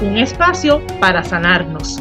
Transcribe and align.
Un 0.00 0.16
espacio 0.16 0.80
para 1.00 1.24
sanarnos. 1.24 2.00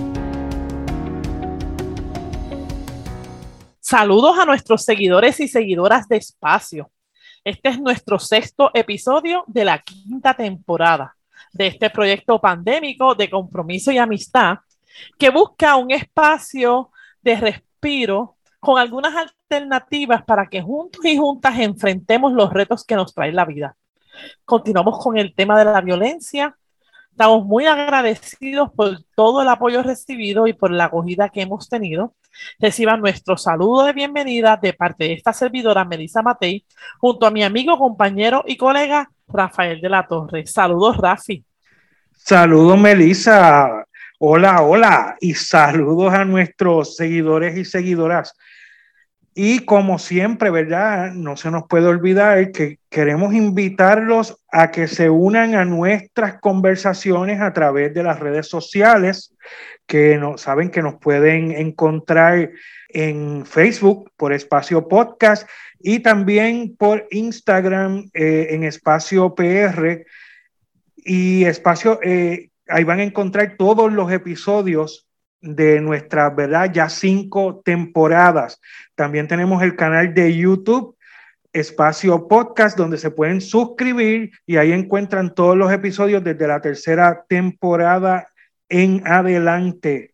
Saludos 3.80 4.38
a 4.38 4.46
nuestros 4.46 4.84
seguidores 4.84 5.40
y 5.40 5.48
seguidoras 5.48 6.08
de 6.08 6.18
Espacio. 6.18 6.92
Este 7.44 7.70
es 7.70 7.82
nuestro 7.82 8.20
sexto 8.20 8.70
episodio 8.76 9.46
de 9.48 9.66
la 9.66 9.80
quinta 9.80 10.36
temporada 10.36 11.18
de 11.52 11.68
este 11.68 11.90
proyecto 11.90 12.40
pandémico 12.40 13.16
de 13.16 13.32
compromiso 13.32 13.92
y 13.92 13.98
amistad 13.98 14.60
que 15.18 15.32
busca 15.32 15.76
un 15.76 15.90
espacio 15.90 16.92
de 17.24 17.36
respiro 17.38 18.38
con 18.60 18.78
algunas 18.78 19.16
alternativas 19.16 20.24
para 20.24 20.48
que 20.48 20.62
juntos 20.62 21.04
y 21.04 21.18
juntas 21.18 21.58
enfrentemos 21.58 22.32
los 22.34 22.54
retos 22.54 22.86
que 22.86 22.96
nos 22.96 23.12
trae 23.12 23.32
la 23.32 23.46
vida. 23.46 23.76
Continuamos 24.46 25.04
con 25.04 25.18
el 25.18 25.34
tema 25.34 25.58
de 25.58 25.66
la 25.66 25.82
violencia. 25.82 26.56
Estamos 27.18 27.48
muy 27.48 27.66
agradecidos 27.66 28.70
por 28.76 29.00
todo 29.16 29.42
el 29.42 29.48
apoyo 29.48 29.82
recibido 29.82 30.46
y 30.46 30.54
por 30.54 30.70
la 30.70 30.84
acogida 30.84 31.30
que 31.30 31.42
hemos 31.42 31.68
tenido 31.68 32.14
Reciban 32.60 33.00
nuestro 33.00 33.38
saludo 33.38 33.86
de 33.86 33.94
bienvenida 33.94 34.56
de 34.62 34.74
parte 34.74 35.06
de 35.06 35.14
esta 35.14 35.34
servidora 35.34 35.84
Melissa 35.84 36.22
Matei, 36.22 36.64
junto 37.00 37.26
a 37.26 37.32
mi 37.32 37.44
amigo, 37.44 37.76
compañero 37.80 38.44
y 38.46 38.56
colega 38.56 39.10
Rafael 39.28 39.82
de 39.82 39.90
la 39.90 40.06
Torre. 40.06 40.46
Saludos, 40.46 40.98
Rafi. 40.98 41.44
Saludos, 42.16 42.80
Melissa. 42.80 43.84
Hola, 44.20 44.62
hola. 44.62 45.16
Y 45.20 45.34
saludos 45.34 46.14
a 46.14 46.24
nuestros 46.24 46.96
seguidores 46.98 47.58
y 47.58 47.66
seguidoras. 47.66 48.36
Y 49.40 49.66
como 49.66 50.00
siempre, 50.00 50.50
¿verdad? 50.50 51.12
No 51.12 51.38
se 51.38 51.52
nos 51.52 51.68
puede 51.68 51.86
olvidar 51.86 52.52
que 52.52 52.80
queremos 52.90 53.36
invitarlos 53.36 54.42
a 54.52 54.72
que 54.72 54.88
se 54.88 55.12
unan 55.12 55.54
a 55.54 55.64
nuestras 55.64 56.40
conversaciones 56.40 57.40
a 57.40 57.54
través 57.54 57.94
de 57.94 58.02
las 58.02 58.20
redes 58.20 58.48
sociales 58.48 59.36
que 59.86 60.18
no, 60.18 60.40
saben 60.40 60.72
que 60.72 60.82
nos 60.82 60.96
pueden 60.96 61.52
encontrar 61.52 62.50
en 62.90 63.46
Facebook 63.46 64.12
por 64.18 64.34
Espacio 64.34 64.88
Podcast 64.88 65.48
y 65.80 66.00
también 66.00 66.76
por 66.76 67.06
Instagram 67.12 68.10
eh, 68.16 68.48
en 68.50 68.64
Espacio 68.64 69.36
PR 69.36 70.04
y 70.96 71.46
Espacio, 71.46 72.00
eh, 72.02 72.50
ahí 72.68 72.84
van 72.84 73.02
a 73.02 73.04
encontrar 73.04 73.54
todos 73.56 73.94
los 73.94 74.12
episodios 74.12 75.07
de 75.56 75.80
nuestra, 75.82 76.30
¿verdad? 76.30 76.72
Ya 76.74 76.90
cinco 76.90 77.62
temporadas. 77.64 78.62
También 78.96 79.28
tenemos 79.28 79.64
el 79.64 79.76
canal 79.76 80.14
de 80.14 80.36
YouTube 80.36 80.96
Espacio 81.54 82.28
Podcast, 82.28 82.78
donde 82.78 82.98
se 82.98 83.12
pueden 83.12 83.42
suscribir 83.42 84.32
y 84.46 84.58
ahí 84.58 84.72
encuentran 84.72 85.34
todos 85.34 85.58
los 85.58 85.72
episodios 85.72 86.24
desde 86.24 86.48
la 86.48 86.62
tercera 86.62 87.26
temporada 87.28 88.28
en 88.70 89.02
adelante. 89.08 90.14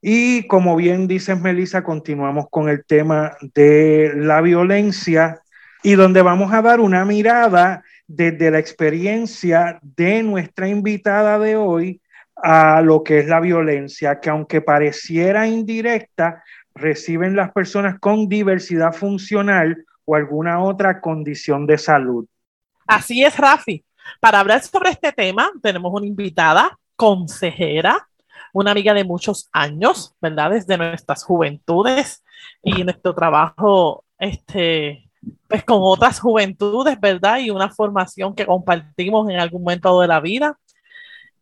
Y 0.00 0.46
como 0.48 0.74
bien 0.74 1.06
dices, 1.06 1.40
Melissa, 1.40 1.84
continuamos 1.84 2.46
con 2.50 2.68
el 2.68 2.84
tema 2.84 3.36
de 3.54 4.12
la 4.16 4.40
violencia 4.40 5.42
y 5.82 5.94
donde 5.94 6.22
vamos 6.22 6.52
a 6.52 6.62
dar 6.62 6.80
una 6.80 7.04
mirada 7.04 7.84
desde 8.08 8.50
la 8.50 8.58
experiencia 8.58 9.78
de 9.82 10.22
nuestra 10.22 10.68
invitada 10.68 11.38
de 11.38 11.56
hoy 11.56 12.01
a 12.42 12.82
lo 12.82 13.04
que 13.04 13.20
es 13.20 13.28
la 13.28 13.40
violencia, 13.40 14.18
que 14.18 14.28
aunque 14.28 14.60
pareciera 14.60 15.46
indirecta, 15.46 16.42
reciben 16.74 17.36
las 17.36 17.52
personas 17.52 17.98
con 18.00 18.28
diversidad 18.28 18.92
funcional 18.92 19.84
o 20.04 20.16
alguna 20.16 20.62
otra 20.62 21.00
condición 21.00 21.66
de 21.66 21.78
salud. 21.78 22.26
Así 22.86 23.22
es, 23.22 23.36
Rafi. 23.36 23.84
Para 24.18 24.40
hablar 24.40 24.62
sobre 24.62 24.90
este 24.90 25.12
tema, 25.12 25.50
tenemos 25.62 25.92
una 25.94 26.06
invitada 26.06 26.76
consejera, 26.96 28.08
una 28.52 28.72
amiga 28.72 28.92
de 28.92 29.04
muchos 29.04 29.48
años, 29.52 30.14
¿verdad? 30.20 30.50
Desde 30.50 30.76
nuestras 30.76 31.22
juventudes 31.22 32.24
y 32.62 32.82
nuestro 32.82 33.14
trabajo, 33.14 34.04
este, 34.18 35.08
pues 35.46 35.62
con 35.64 35.78
otras 35.80 36.18
juventudes, 36.18 36.98
¿verdad? 36.98 37.38
Y 37.38 37.50
una 37.50 37.70
formación 37.70 38.34
que 38.34 38.46
compartimos 38.46 39.30
en 39.30 39.38
algún 39.38 39.62
momento 39.62 40.00
de 40.00 40.08
la 40.08 40.18
vida. 40.18 40.58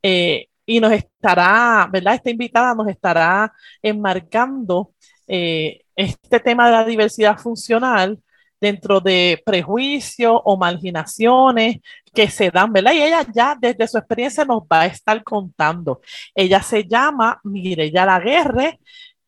Eh, 0.02 0.49
y 0.70 0.78
nos 0.78 0.92
estará, 0.92 1.88
¿verdad? 1.90 2.14
Esta 2.14 2.30
invitada 2.30 2.76
nos 2.76 2.86
estará 2.86 3.52
enmarcando 3.82 4.92
eh, 5.26 5.80
este 5.96 6.38
tema 6.38 6.66
de 6.66 6.70
la 6.70 6.84
diversidad 6.84 7.36
funcional 7.38 8.20
dentro 8.60 9.00
de 9.00 9.42
prejuicios 9.44 10.40
o 10.44 10.56
marginaciones 10.56 11.78
que 12.14 12.30
se 12.30 12.52
dan, 12.52 12.72
¿verdad? 12.72 12.92
Y 12.92 13.02
ella 13.02 13.26
ya 13.34 13.56
desde 13.60 13.88
su 13.88 13.98
experiencia 13.98 14.44
nos 14.44 14.62
va 14.62 14.82
a 14.82 14.86
estar 14.86 15.24
contando. 15.24 16.02
Ella 16.36 16.62
se 16.62 16.84
llama 16.84 17.40
Mireya 17.42 18.06
Laguerre 18.06 18.78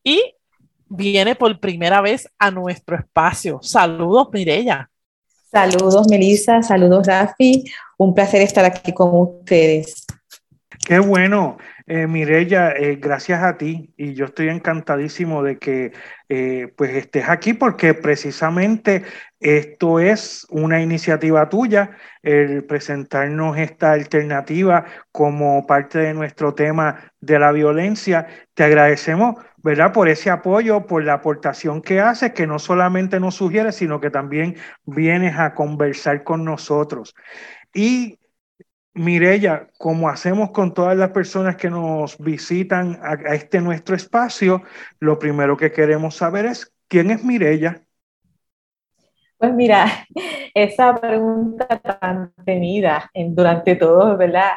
y 0.04 0.22
viene 0.86 1.34
por 1.34 1.58
primera 1.58 2.00
vez 2.00 2.28
a 2.38 2.52
nuestro 2.52 2.96
espacio. 2.96 3.58
Saludos, 3.62 4.28
Mireya. 4.32 4.88
Saludos, 5.50 6.06
Melissa. 6.08 6.62
Saludos, 6.62 7.04
Rafi. 7.04 7.64
Un 7.98 8.14
placer 8.14 8.42
estar 8.42 8.64
aquí 8.64 8.92
con 8.92 9.10
ustedes. 9.12 10.06
Qué 10.84 10.98
bueno. 10.98 11.58
Eh, 11.86 12.06
Mirella, 12.08 12.72
eh, 12.72 12.96
gracias 12.96 13.42
a 13.42 13.56
ti 13.56 13.92
y 13.96 14.14
yo 14.14 14.24
estoy 14.26 14.48
encantadísimo 14.48 15.42
de 15.42 15.58
que 15.58 15.92
eh, 16.28 16.72
pues 16.76 16.90
estés 16.94 17.28
aquí 17.28 17.54
porque 17.54 17.94
precisamente 17.94 19.04
esto 19.38 20.00
es 20.00 20.44
una 20.50 20.80
iniciativa 20.80 21.48
tuya, 21.48 21.96
el 22.22 22.64
presentarnos 22.64 23.58
esta 23.58 23.92
alternativa 23.92 24.84
como 25.12 25.66
parte 25.66 25.98
de 26.00 26.14
nuestro 26.14 26.54
tema 26.54 27.12
de 27.20 27.38
la 27.38 27.52
violencia. 27.52 28.26
Te 28.54 28.64
agradecemos, 28.64 29.36
¿verdad? 29.58 29.92
Por 29.92 30.08
ese 30.08 30.30
apoyo, 30.30 30.86
por 30.86 31.04
la 31.04 31.14
aportación 31.14 31.80
que 31.80 32.00
haces, 32.00 32.32
que 32.32 32.46
no 32.46 32.58
solamente 32.58 33.20
nos 33.20 33.36
sugiere, 33.36 33.70
sino 33.70 34.00
que 34.00 34.10
también 34.10 34.56
vienes 34.84 35.38
a 35.38 35.54
conversar 35.54 36.24
con 36.24 36.44
nosotros. 36.44 37.14
Y 37.74 38.18
Mirella, 38.94 39.68
como 39.78 40.08
hacemos 40.08 40.50
con 40.50 40.74
todas 40.74 40.96
las 40.96 41.10
personas 41.10 41.56
que 41.56 41.70
nos 41.70 42.18
visitan 42.18 42.98
a, 43.02 43.14
este 43.34 43.60
nuestro 43.60 43.96
espacio, 43.96 44.62
lo 44.98 45.18
primero 45.18 45.56
que 45.56 45.72
queremos 45.72 46.16
saber 46.16 46.46
es 46.46 46.72
quién 46.88 47.10
es 47.10 47.24
Mirella. 47.24 47.82
Pues 49.38 49.54
mira, 49.54 49.86
esa 50.54 50.94
pregunta 50.94 51.66
tan 51.66 52.32
tenida 52.44 53.10
durante 53.14 53.76
todo, 53.76 54.16
¿verdad? 54.16 54.52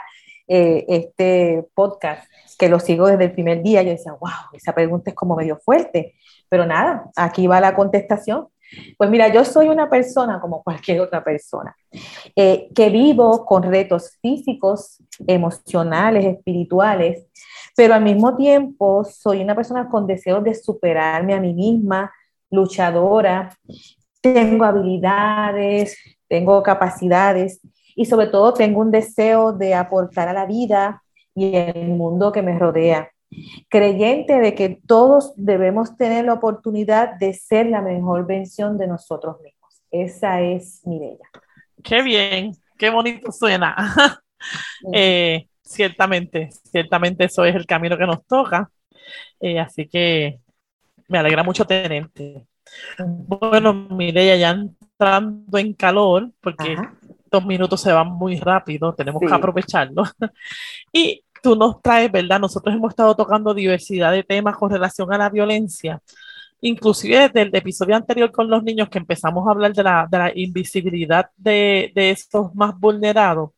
Eh, 0.48 0.86
este 0.90 1.66
podcast, 1.74 2.30
que 2.60 2.70
lo 2.70 2.80
sigo 2.80 3.08
desde 3.08 3.24
el 3.26 3.32
primer 3.32 3.64
día, 3.64 3.82
yo 3.82 3.90
decía, 3.90 4.12
wow, 4.12 4.30
esa 4.54 4.76
pregunta 4.76 5.10
es 5.10 5.16
como 5.16 5.36
medio 5.36 5.58
fuerte, 5.58 6.14
pero 6.50 6.66
nada, 6.66 7.10
aquí 7.16 7.48
va 7.48 7.60
la 7.60 7.74
contestación. 7.74 8.50
Pues 8.98 9.10
mira, 9.10 9.28
yo 9.30 9.46
soy 9.46 9.70
una 9.70 9.90
persona 9.90 10.40
como 10.40 10.62
cualquier 10.64 11.00
otra 11.00 11.24
persona, 11.24 11.76
eh, 12.36 12.70
que 12.76 12.90
vivo 12.90 13.46
con 13.46 13.64
retos 13.64 14.18
físicos, 14.22 15.02
emocionales, 15.26 16.26
espirituales, 16.26 17.26
pero 17.76 17.94
al 17.94 18.04
mismo 18.04 18.36
tiempo 18.36 19.04
soy 19.04 19.42
una 19.42 19.56
persona 19.56 19.90
con 19.90 20.08
deseos 20.08 20.44
de 20.44 20.54
superarme 20.54 21.34
a 21.34 21.40
mí 21.40 21.54
misma, 21.54 22.12
luchadora, 22.50 23.58
tengo 24.22 24.66
habilidades, 24.66 25.98
tengo 26.28 26.62
capacidades 26.64 27.62
y 27.96 28.06
sobre 28.06 28.28
todo 28.28 28.54
tengo 28.54 28.82
un 28.82 28.92
deseo 28.92 29.54
de 29.54 29.74
aportar 29.74 30.28
a 30.28 30.34
la 30.34 30.46
vida 30.46 31.04
y 31.34 31.56
el 31.56 31.90
mundo 31.90 32.32
que 32.32 32.42
me 32.42 32.58
rodea 32.58 33.10
creyente 33.70 34.40
de 34.40 34.56
que 34.56 34.82
todos 34.86 35.34
debemos 35.36 35.98
tener 35.98 36.26
la 36.26 36.34
oportunidad 36.34 37.16
de 37.16 37.34
ser 37.34 37.68
la 37.68 37.82
mejor 37.82 38.26
versión 38.26 38.78
de 38.78 38.88
nosotros 38.88 39.42
mismos. 39.42 39.82
Esa 39.92 40.42
es 40.42 40.86
mi 40.86 41.00
bella. 41.00 41.30
Qué 41.86 42.02
bien, 42.02 42.52
qué 42.78 42.90
bonito 42.90 43.32
suena. 43.32 43.76
Eh, 44.94 45.48
ciertamente, 45.64 46.50
ciertamente 46.70 47.24
eso 47.24 47.44
es 47.46 47.56
el 47.56 47.66
camino 47.66 47.98
que 47.98 48.06
nos 48.06 48.24
toca. 48.28 48.70
Eh, 49.40 49.60
así 49.60 49.88
que 49.88 50.40
me 51.08 51.18
alegra 51.18 51.42
mucho 51.42 51.66
tenerte. 51.66 52.46
Bueno, 53.00 53.74
Mireya, 53.74 54.36
ya 54.36 54.52
entrando 54.52 55.58
en 55.58 55.74
calor, 55.74 56.30
porque 56.42 56.76
dos 57.32 57.46
minutos 57.46 57.82
se 57.82 57.92
van 57.92 58.10
muy 58.12 58.38
rápido, 58.38 58.94
tenemos 58.94 59.22
que 59.22 59.34
aprovecharlo. 59.34 60.04
y 60.94 61.24
tú 61.42 61.56
nos 61.56 61.82
traes, 61.82 62.12
¿verdad? 62.12 62.40
Nosotros 62.40 62.76
hemos 62.76 62.90
estado 62.90 63.16
tocando 63.16 63.54
diversidad 63.54 64.12
de 64.12 64.24
temas 64.24 64.58
con 64.58 64.70
relación 64.70 65.12
a 65.12 65.18
la 65.18 65.30
violencia. 65.30 66.02
Inclusive 66.62 67.30
desde 67.30 67.42
el 67.42 67.56
episodio 67.56 67.96
anterior 67.96 68.32
con 68.32 68.50
los 68.50 68.64
niños 68.64 68.90
que 68.90 68.98
empezamos 68.98 69.48
a 69.48 69.52
hablar 69.52 69.74
de 69.74 69.84
la, 69.84 70.08
de 70.10 70.18
la 70.18 70.32
invisibilidad 70.36 71.30
de, 71.38 71.92
de 71.94 72.12
estos 72.12 72.54
más 72.56 72.80
vulnerados, 72.80 73.52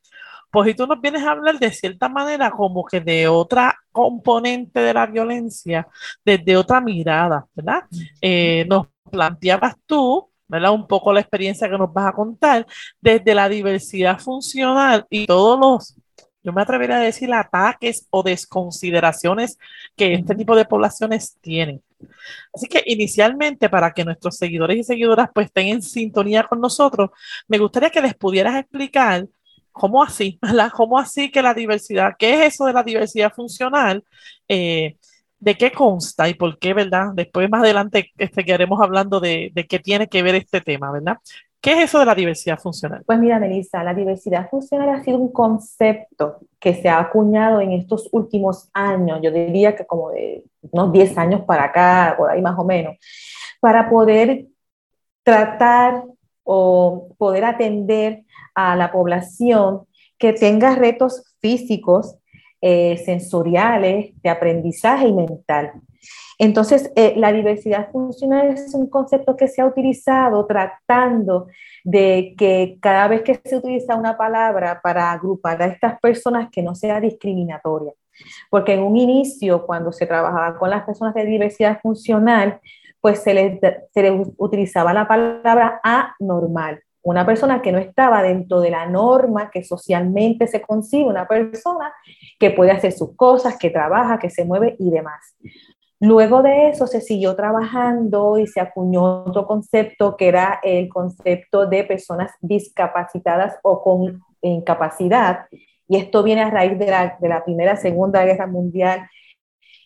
pues 0.52 0.70
y 0.70 0.74
tú 0.74 0.88
nos 0.88 1.00
vienes 1.02 1.24
a 1.24 1.32
hablar 1.32 1.60
de 1.60 1.72
cierta 1.72 2.10
manera 2.10 2.52
como 2.52 2.86
que 2.86 3.00
de 3.02 3.28
otra 3.28 3.78
componente 3.92 4.80
de 4.80 4.94
la 4.94 5.06
violencia, 5.06 5.88
desde 6.24 6.58
otra 6.58 6.82
mirada, 6.82 7.46
¿verdad? 7.54 7.84
Eh, 8.22 8.66
nos 8.70 8.88
planteabas 9.12 9.76
tú, 9.86 10.30
¿verdad? 10.48 10.72
Un 10.72 10.88
poco 10.88 11.12
la 11.12 11.20
experiencia 11.20 11.70
que 11.70 11.78
nos 11.78 11.94
vas 11.94 12.08
a 12.08 12.14
contar 12.14 12.66
desde 13.02 13.36
la 13.36 13.50
diversidad 13.50 14.20
funcional 14.20 15.06
y 15.10 15.26
todos 15.28 15.60
los 15.60 15.96
yo 16.44 16.54
me 16.54 16.62
atrevería 16.62 16.96
a 16.96 17.02
decir 17.02 17.34
ataques 17.34 18.08
o 18.10 18.24
desconsideraciones 18.24 19.58
que 19.98 20.14
este 20.14 20.34
tipo 20.34 20.56
de 20.56 20.64
poblaciones 20.64 21.36
tienen. 21.42 21.82
Así 22.54 22.68
que 22.68 22.84
inicialmente, 22.86 23.70
para 23.70 23.92
que 23.92 24.06
nuestros 24.06 24.38
seguidores 24.38 24.78
y 24.78 24.84
seguidoras 24.84 25.30
pues 25.34 25.48
estén 25.48 25.68
en 25.68 25.82
sintonía 25.82 26.44
con 26.44 26.60
nosotros, 26.62 27.10
me 27.48 27.58
gustaría 27.58 27.90
que 27.90 28.02
les 28.02 28.16
pudieras 28.16 28.56
explicar 28.56 29.28
cómo 29.72 30.04
así, 30.04 30.40
¿verdad? 30.42 30.72
¿Cómo 30.74 31.00
así 31.00 31.32
que 31.32 31.42
la 31.42 31.54
diversidad, 31.54 32.14
qué 32.18 32.34
es 32.46 32.54
eso 32.54 32.66
de 32.66 32.74
la 32.74 32.84
diversidad 32.84 33.32
funcional? 33.34 34.04
Eh, 34.48 34.98
¿De 35.40 35.56
qué 35.56 35.72
consta 35.72 36.28
y 36.28 36.34
por 36.34 36.58
qué, 36.58 36.74
verdad? 36.74 37.10
Después 37.14 37.48
más 37.50 37.62
adelante 37.62 38.12
este, 38.18 38.44
quedaremos 38.44 38.82
hablando 38.82 39.20
de, 39.20 39.52
de 39.54 39.68
qué 39.68 39.78
tiene 39.78 40.08
que 40.08 40.24
ver 40.24 40.34
este 40.34 40.62
tema, 40.62 40.92
¿verdad? 40.92 41.18
¿Qué 41.62 41.74
es 41.74 41.80
eso 41.86 42.00
de 42.00 42.06
la 42.06 42.16
diversidad 42.16 42.60
funcional? 42.60 43.04
Pues 43.06 43.20
mira, 43.20 43.40
Melissa, 43.40 43.84
la 43.84 43.94
diversidad 43.94 44.50
funcional 44.50 44.90
ha 44.90 45.04
sido 45.04 45.18
un 45.18 45.32
concepto 45.32 46.38
que 46.60 46.74
se 46.74 46.88
ha 46.88 47.00
acuñado 47.00 47.60
en 47.62 47.72
estos 47.72 48.10
últimos 48.12 48.70
años, 48.74 49.20
yo 49.22 49.32
diría 49.32 49.76
que 49.76 49.86
como 49.86 50.12
de 50.12 50.44
unos 50.72 50.92
10 50.92 51.18
años 51.18 51.42
para 51.42 51.66
acá, 51.66 52.16
por 52.18 52.30
ahí 52.30 52.42
más 52.42 52.58
o 52.58 52.64
menos, 52.64 52.96
para 53.60 53.90
poder 53.90 54.46
tratar 55.24 56.04
o 56.44 57.10
poder 57.18 57.44
atender 57.44 58.24
a 58.56 58.76
la 58.76 58.92
población 58.92 59.82
que 60.18 60.34
tenga 60.34 60.76
retos 60.76 61.36
físicos, 61.40 62.18
eh, 62.62 62.98
sensoriales, 63.06 64.14
de 64.22 64.30
aprendizaje 64.30 65.08
y 65.08 65.14
mental. 65.14 65.74
Entonces, 66.40 66.92
eh, 66.96 67.14
la 67.18 67.32
diversidad 67.32 67.92
funcional 67.92 68.50
es 68.50 68.74
un 68.74 68.90
concepto 68.90 69.36
que 69.36 69.48
se 69.48 69.62
ha 69.62 69.66
utilizado 69.66 70.46
tratando 70.46 71.48
de 71.84 72.36
que 72.38 72.78
cada 72.80 73.08
vez 73.08 73.24
que 73.24 73.40
se 73.44 73.58
utiliza 73.58 73.96
una 73.96 74.18
palabra 74.18 74.80
para 74.82 75.12
agrupar 75.12 75.62
a 75.62 75.68
estas 75.68 76.00
personas 76.00 76.50
que 76.52 76.62
no 76.62 76.76
sea 76.76 77.00
discriminatoria. 77.00 77.94
Porque 78.50 78.74
en 78.74 78.84
un 78.84 78.98
inicio, 78.98 79.66
cuando 79.66 79.92
se 79.92 80.06
trabajaba 80.06 80.58
con 80.58 80.70
las 80.70 80.84
personas 80.84 81.14
de 81.14 81.26
diversidad 81.26 81.80
funcional, 81.82 82.60
pues 83.02 83.20
se 83.20 83.34
les, 83.34 83.60
se 83.94 84.02
les 84.02 84.28
utilizaba 84.38 84.94
la 84.94 85.08
palabra 85.08 85.80
anormal 85.84 86.82
una 87.10 87.26
persona 87.26 87.62
que 87.62 87.72
no 87.72 87.78
estaba 87.78 88.22
dentro 88.22 88.60
de 88.60 88.70
la 88.70 88.86
norma 88.86 89.50
que 89.50 89.64
socialmente 89.64 90.46
se 90.46 90.62
concibe, 90.62 91.10
una 91.10 91.26
persona 91.26 91.94
que 92.38 92.52
puede 92.52 92.72
hacer 92.72 92.92
sus 92.92 93.16
cosas, 93.16 93.58
que 93.58 93.70
trabaja, 93.70 94.20
que 94.20 94.30
se 94.30 94.44
mueve 94.44 94.76
y 94.78 94.90
demás. 94.90 95.38
Luego 96.02 96.44
de 96.44 96.70
eso 96.70 96.86
se 96.86 97.00
siguió 97.00 97.34
trabajando 97.36 98.38
y 98.38 98.46
se 98.46 98.60
acuñó 98.60 99.24
otro 99.24 99.48
concepto 99.48 100.18
que 100.18 100.28
era 100.28 100.60
el 100.62 100.90
concepto 100.90 101.66
de 101.66 101.86
personas 101.86 102.32
discapacitadas 102.42 103.58
o 103.64 103.82
con 103.82 104.22
incapacidad. 104.42 105.46
Y 105.88 105.96
esto 105.96 106.24
viene 106.24 106.42
a 106.42 106.50
raíz 106.50 106.78
de 106.78 106.88
la, 106.88 107.18
de 107.22 107.30
la 107.30 107.46
Primera, 107.46 107.78
Segunda 107.78 108.26
Guerra 108.26 108.48
Mundial 108.48 109.08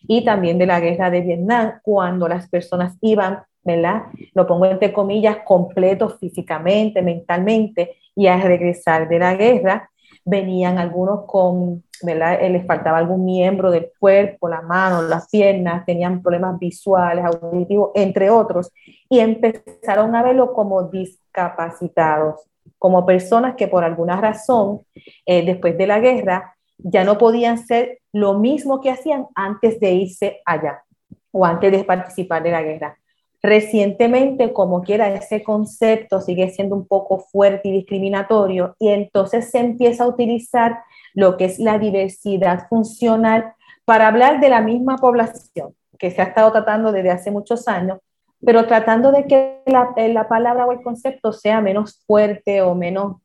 y 0.08 0.24
también 0.24 0.58
de 0.58 0.66
la 0.66 0.80
Guerra 0.80 1.08
de 1.08 1.20
Vietnam, 1.20 1.74
cuando 1.84 2.26
las 2.26 2.48
personas 2.48 2.96
iban, 3.00 3.44
¿verdad? 3.64 4.04
Lo 4.34 4.46
pongo 4.46 4.66
entre 4.66 4.92
comillas, 4.92 5.38
completos 5.44 6.18
físicamente, 6.18 7.02
mentalmente, 7.02 7.96
y 8.14 8.26
al 8.26 8.42
regresar 8.42 9.08
de 9.08 9.18
la 9.18 9.34
guerra, 9.34 9.90
venían 10.24 10.78
algunos 10.78 11.24
con 11.26 11.82
eh, 12.06 12.50
les 12.50 12.66
faltaba 12.66 12.98
algún 12.98 13.24
miembro 13.24 13.70
del 13.70 13.90
cuerpo, 13.98 14.48
la 14.48 14.60
mano, 14.60 15.02
las 15.02 15.28
piernas, 15.28 15.84
tenían 15.86 16.20
problemas 16.22 16.58
visuales, 16.58 17.24
auditivos, 17.24 17.90
entre 17.94 18.30
otros, 18.30 18.70
y 19.08 19.20
empezaron 19.20 20.14
a 20.14 20.22
verlo 20.22 20.52
como 20.52 20.84
discapacitados, 20.84 22.40
como 22.78 23.06
personas 23.06 23.54
que 23.56 23.68
por 23.68 23.84
alguna 23.84 24.20
razón, 24.20 24.80
eh, 25.26 25.44
después 25.44 25.78
de 25.78 25.86
la 25.86 26.00
guerra, 26.00 26.56
ya 26.78 27.04
no 27.04 27.18
podían 27.18 27.58
ser 27.58 28.00
lo 28.12 28.38
mismo 28.38 28.80
que 28.80 28.90
hacían 28.90 29.28
antes 29.34 29.78
de 29.78 29.92
irse 29.92 30.40
allá 30.44 30.82
o 31.30 31.46
antes 31.46 31.70
de 31.70 31.84
participar 31.84 32.42
de 32.42 32.50
la 32.50 32.62
guerra. 32.62 32.98
Recientemente, 33.42 34.52
como 34.52 34.82
quiera, 34.82 35.12
ese 35.12 35.42
concepto 35.42 36.20
sigue 36.20 36.50
siendo 36.50 36.76
un 36.76 36.86
poco 36.86 37.18
fuerte 37.18 37.68
y 37.68 37.72
discriminatorio 37.72 38.76
y 38.78 38.88
entonces 38.88 39.50
se 39.50 39.58
empieza 39.58 40.04
a 40.04 40.08
utilizar 40.08 40.78
lo 41.12 41.36
que 41.36 41.46
es 41.46 41.58
la 41.58 41.78
diversidad 41.78 42.68
funcional 42.68 43.54
para 43.84 44.06
hablar 44.06 44.40
de 44.40 44.48
la 44.48 44.60
misma 44.60 44.96
población 44.96 45.74
que 45.98 46.10
se 46.10 46.20
ha 46.20 46.26
estado 46.26 46.52
tratando 46.52 46.92
desde 46.92 47.10
hace 47.10 47.30
muchos 47.30 47.68
años, 47.68 47.98
pero 48.44 48.66
tratando 48.66 49.12
de 49.12 49.26
que 49.26 49.60
la, 49.66 49.92
eh, 49.96 50.14
palabra 50.28 50.66
o 50.66 50.72
el 50.72 50.82
concepto 50.82 51.32
sea 51.32 51.60
menos 51.60 52.02
fuerte 52.06 52.60
o 52.62 52.74
menos, 52.74 53.16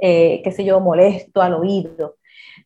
eh, 0.00 0.42
qué 0.44 0.52
sé 0.52 0.64
yo, 0.64 0.80
molesto 0.80 1.40
al 1.40 1.54
oído. 1.54 2.16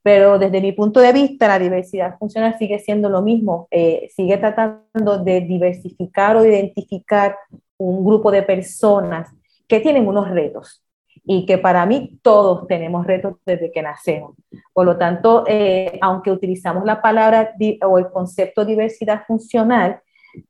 Pero 0.02 0.38
desde 0.38 0.60
mi 0.60 0.72
punto 0.72 1.00
de 1.00 1.12
vista, 1.12 1.48
la 1.48 1.58
diversidad 1.58 2.18
funcional 2.18 2.56
sigue 2.58 2.78
siendo 2.78 3.08
lo 3.08 3.22
mismo, 3.22 3.68
eh, 3.70 4.08
sigue 4.14 4.36
tratando 4.36 5.18
de 5.18 5.42
diversificar 5.42 6.36
o 6.36 6.44
identificar 6.44 7.36
un 7.78 8.04
grupo 8.04 8.30
de 8.30 8.42
personas 8.42 9.30
que 9.68 9.80
tienen 9.80 10.06
unos 10.06 10.28
retos, 10.30 10.82
y 11.24 11.46
que 11.46 11.58
para 11.58 11.86
mí 11.86 12.18
todos 12.22 12.66
tenemos 12.66 13.06
retos 13.06 13.36
desde 13.46 13.70
que 13.70 13.82
nacemos. 13.82 14.34
Por 14.72 14.86
lo 14.86 14.96
tanto, 14.98 15.44
eh, 15.46 15.98
aunque 16.00 16.30
utilizamos 16.30 16.84
la 16.84 17.00
palabra 17.00 17.54
o 17.86 17.98
el 17.98 18.10
concepto 18.10 18.64
diversidad 18.64 19.24
funcional, 19.26 20.00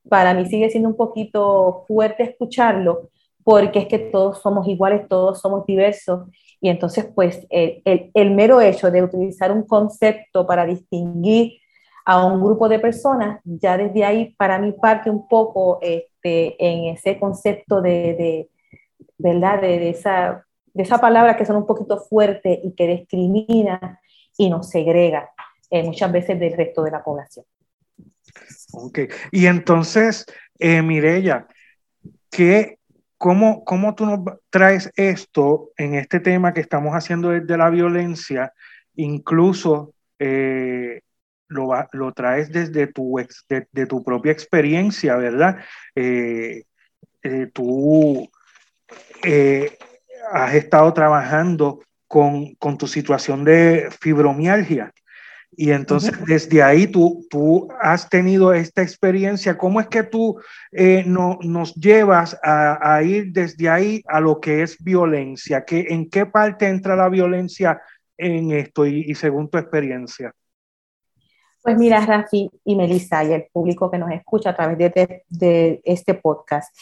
para 0.08 0.32
mí 0.32 0.46
sigue 0.46 0.70
siendo 0.70 0.88
un 0.88 0.96
poquito 0.96 1.84
fuerte 1.86 2.22
escucharlo 2.22 3.10
porque 3.44 3.80
es 3.80 3.86
que 3.86 3.98
todos 3.98 4.40
somos 4.40 4.66
iguales, 4.68 5.08
todos 5.08 5.40
somos 5.40 5.66
diversos 5.66 6.28
y 6.60 6.68
entonces 6.68 7.06
pues 7.14 7.46
el, 7.50 8.10
el, 8.14 8.30
mero 8.30 8.60
hecho 8.60 8.90
de 8.90 9.02
utilizar 9.02 9.50
un 9.50 9.64
concepto 9.64 10.46
para 10.46 10.64
distinguir 10.64 11.58
a 12.04 12.24
un 12.24 12.42
grupo 12.42 12.68
de 12.68 12.78
personas, 12.78 13.40
ya 13.44 13.76
desde 13.76 14.04
ahí 14.04 14.34
para 14.36 14.58
mí 14.58 14.72
parte 14.72 15.10
un 15.10 15.26
poco 15.28 15.78
este, 15.82 16.56
en 16.64 16.94
ese 16.94 17.18
concepto 17.18 17.80
de, 17.80 17.90
de 17.90 18.48
¿verdad? 19.18 19.60
De, 19.60 19.78
de, 19.78 19.90
esa 19.90 20.44
de 20.74 20.82
esa 20.82 20.98
palabra 20.98 21.36
que 21.36 21.44
son 21.44 21.56
un 21.56 21.66
poquito 21.66 21.98
fuerte 21.98 22.60
y 22.62 22.72
que 22.72 22.86
discrimina 22.86 24.00
y 24.36 24.48
nos 24.48 24.70
segrega 24.70 25.30
eh, 25.70 25.82
muchas 25.82 26.10
veces 26.12 26.38
del 26.38 26.56
resto 26.56 26.82
de 26.82 26.90
la 26.90 27.02
población. 27.02 27.44
Ok, 28.72 29.00
y 29.30 29.46
entonces, 29.46 30.26
eh, 30.58 30.82
Mirella, 30.82 31.46
¿qué, 32.30 32.78
cómo, 33.22 33.62
¿cómo 33.64 33.94
tú 33.94 34.04
nos 34.04 34.18
traes 34.50 34.90
esto 34.96 35.70
en 35.76 35.94
este 35.94 36.18
tema 36.18 36.52
que 36.52 36.60
estamos 36.60 36.92
haciendo 36.92 37.30
desde 37.30 37.56
la 37.56 37.70
violencia? 37.70 38.52
Incluso 38.96 39.94
eh, 40.18 41.02
lo, 41.46 41.70
lo, 41.92 42.12
traes 42.14 42.50
desde 42.50 42.88
tu, 42.88 43.24
de, 43.48 43.86
tu 43.86 44.02
propia 44.02 44.32
experiencia, 44.32 45.14
¿verdad? 45.14 45.58
Eh, 45.94 46.64
tú 47.52 48.28
has 50.32 50.54
estado 50.54 50.92
trabajando 50.92 51.78
con, 52.08 52.56
con 52.56 52.76
tu 52.76 52.88
situación 52.88 53.44
de 53.44 53.88
fibromialgia. 54.00 54.92
Y 55.54 55.70
entonces 55.70 56.12
desde 56.26 56.62
ahí 56.62 56.86
tú, 56.86 57.26
tú 57.28 57.68
has 57.80 58.08
tenido 58.08 58.54
esta 58.54 58.82
experiencia. 58.82 59.58
¿Cómo 59.58 59.80
es 59.80 59.86
que 59.88 60.02
tú 60.02 60.40
eh, 60.72 61.04
no, 61.06 61.38
nos 61.42 61.74
llevas 61.74 62.38
a, 62.42 62.94
a, 62.94 63.02
ir 63.02 63.32
desde 63.32 63.68
ahí 63.68 64.02
a 64.08 64.20
lo 64.20 64.40
que 64.40 64.62
es 64.62 64.82
violencia? 64.82 65.64
¿Qué, 65.64 65.86
¿En 65.90 66.08
qué 66.08 66.24
parte 66.24 66.66
entra 66.68 66.96
la 66.96 67.10
violencia 67.10 67.82
en 68.16 68.50
esto 68.52 68.86
y, 68.86 69.04
y 69.06 69.14
según 69.14 69.50
tu 69.50 69.58
experiencia? 69.58 70.32
Pues 71.62 71.76
mira, 71.76 72.04
Rafi 72.04 72.50
y 72.64 72.74
Melissa 72.74 73.22
y 73.22 73.32
el 73.32 73.46
público 73.52 73.90
que 73.90 73.98
nos 73.98 74.10
escucha 74.10 74.50
a 74.50 74.56
través 74.56 74.78
de, 74.78 75.22
de, 75.28 75.80
este 75.84 76.14
podcast. 76.14 76.76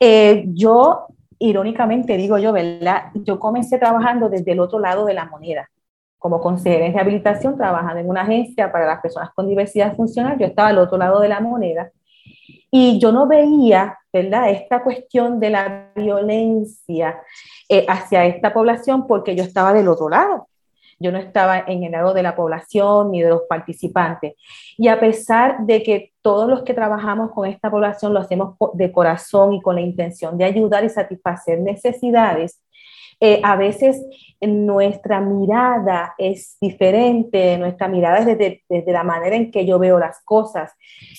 Eh, 0.00 0.44
yo 0.46 1.06
irónicamente 1.38 2.16
digo 2.16 2.38
yo, 2.38 2.52
¿verdad? 2.52 3.10
Yo 3.14 3.38
comencé 3.38 3.78
trabajando 3.78 4.30
desde 4.30 4.52
el 4.52 4.60
otro 4.60 4.78
lado 4.78 5.04
de 5.04 5.12
la 5.12 5.26
moneda, 5.26 5.68
como 6.22 6.40
consejera 6.40 6.86
en 6.86 6.94
rehabilitación, 6.94 7.56
trabajando 7.56 7.98
en 7.98 8.08
una 8.08 8.22
agencia 8.22 8.70
para 8.70 8.86
las 8.86 9.00
personas 9.00 9.30
con 9.34 9.48
diversidad 9.48 9.96
funcional, 9.96 10.38
yo 10.38 10.46
estaba 10.46 10.68
al 10.68 10.78
otro 10.78 10.96
lado 10.96 11.20
de 11.20 11.28
la 11.28 11.40
moneda 11.40 11.90
y 12.70 13.00
yo 13.00 13.10
no 13.10 13.26
veía, 13.26 13.98
¿verdad?, 14.12 14.48
esta 14.50 14.84
cuestión 14.84 15.40
de 15.40 15.50
la 15.50 15.90
violencia 15.96 17.20
eh, 17.68 17.84
hacia 17.88 18.24
esta 18.24 18.54
población 18.54 19.08
porque 19.08 19.34
yo 19.34 19.42
estaba 19.42 19.74
del 19.74 19.88
otro 19.88 20.08
lado. 20.08 20.46
yo 21.00 21.10
no 21.10 21.18
estaba 21.18 21.58
en 21.66 21.82
el 21.82 21.90
lado 21.90 22.14
de 22.14 22.22
la 22.22 22.36
población 22.36 23.10
ni 23.10 23.22
de 23.22 23.30
los 23.30 23.42
participantes. 23.48 24.34
Y 24.78 24.86
a 24.86 25.00
pesar 25.00 25.66
de 25.66 25.82
que 25.82 26.12
todos 26.22 26.48
los 26.48 26.62
que 26.62 26.74
trabajamos 26.74 27.32
con 27.32 27.48
esta 27.48 27.68
población 27.68 28.14
lo 28.14 28.20
hacemos 28.20 28.54
de 28.74 28.92
corazón 28.92 29.54
y 29.54 29.60
con 29.60 29.74
la 29.74 29.80
intención 29.80 30.38
de 30.38 30.44
ayudar 30.44 30.84
y 30.84 30.88
satisfacer 30.88 31.58
necesidades, 31.58 32.62
eh, 33.24 33.40
a 33.44 33.54
veces 33.54 34.04
nuestra 34.40 35.20
mirada 35.20 36.12
es 36.18 36.56
diferente, 36.60 37.56
nuestra 37.56 37.86
mirada 37.86 38.18
es 38.18 38.26
desde, 38.26 38.92
la 38.92 39.04
manera 39.04 39.36
en 39.36 39.52
que 39.52 39.64
yo 39.64 39.78
veo 39.78 40.00
las 40.00 40.20
cosas, 40.24 40.72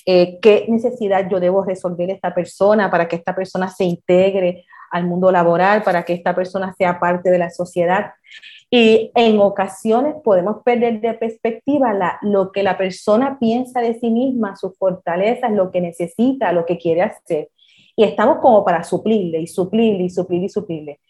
eh, 0.04 0.38
qué 0.42 0.66
necesidad 0.68 1.26
yo 1.30 1.40
debo 1.40 1.64
resolver 1.64 2.10
esta 2.10 2.34
persona 2.34 2.90
para 2.90 3.08
que 3.08 3.16
esta 3.16 3.34
persona 3.34 3.68
se 3.70 3.84
integre 3.84 4.66
al 4.90 5.06
mundo 5.06 5.32
laboral, 5.32 5.82
para 5.82 6.02
que 6.02 6.12
esta 6.12 6.34
persona 6.34 6.74
sea 6.76 7.00
parte 7.00 7.30
de 7.30 7.38
la 7.38 7.48
sociedad. 7.48 8.12
Y 8.70 9.10
en 9.14 9.40
ocasiones 9.40 10.16
podemos 10.22 10.62
perder 10.62 11.00
de 11.00 11.14
perspectiva 11.14 12.18
lo 12.20 12.52
que 12.52 12.62
la 12.62 12.76
persona 12.76 13.38
piensa 13.38 13.80
de 13.80 13.94
sí 13.94 14.10
misma, 14.10 14.56
sus 14.56 14.76
fortalezas, 14.76 15.50
lo 15.52 15.70
que 15.70 15.80
necesita, 15.80 16.52
lo 16.52 16.66
que 16.66 16.76
quiere 16.76 17.00
hacer. 17.00 17.48
Y 17.96 18.04
estamos 18.04 18.38
como 18.38 18.64
para 18.64 18.82
suplirle 18.82 19.40
y 19.40 19.46
suplirle 19.46 20.04
y 20.04 20.10
suplirle 20.10 20.46
y 20.46 20.48
suplirle. 20.48 21.00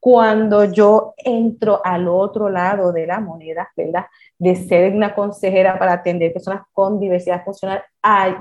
Cuando 0.00 0.64
yo 0.64 1.14
entro 1.16 1.80
al 1.84 2.08
otro 2.08 2.48
lado 2.50 2.92
de 2.92 3.06
la 3.06 3.20
moneda, 3.20 3.70
¿verdad? 3.76 4.06
De 4.38 4.56
ser 4.56 4.94
una 4.94 5.14
consejera 5.14 5.78
para 5.78 5.94
atender 5.94 6.32
personas 6.32 6.62
con 6.72 6.98
diversidad 6.98 7.44
funcional, 7.44 7.82
hay 8.02 8.34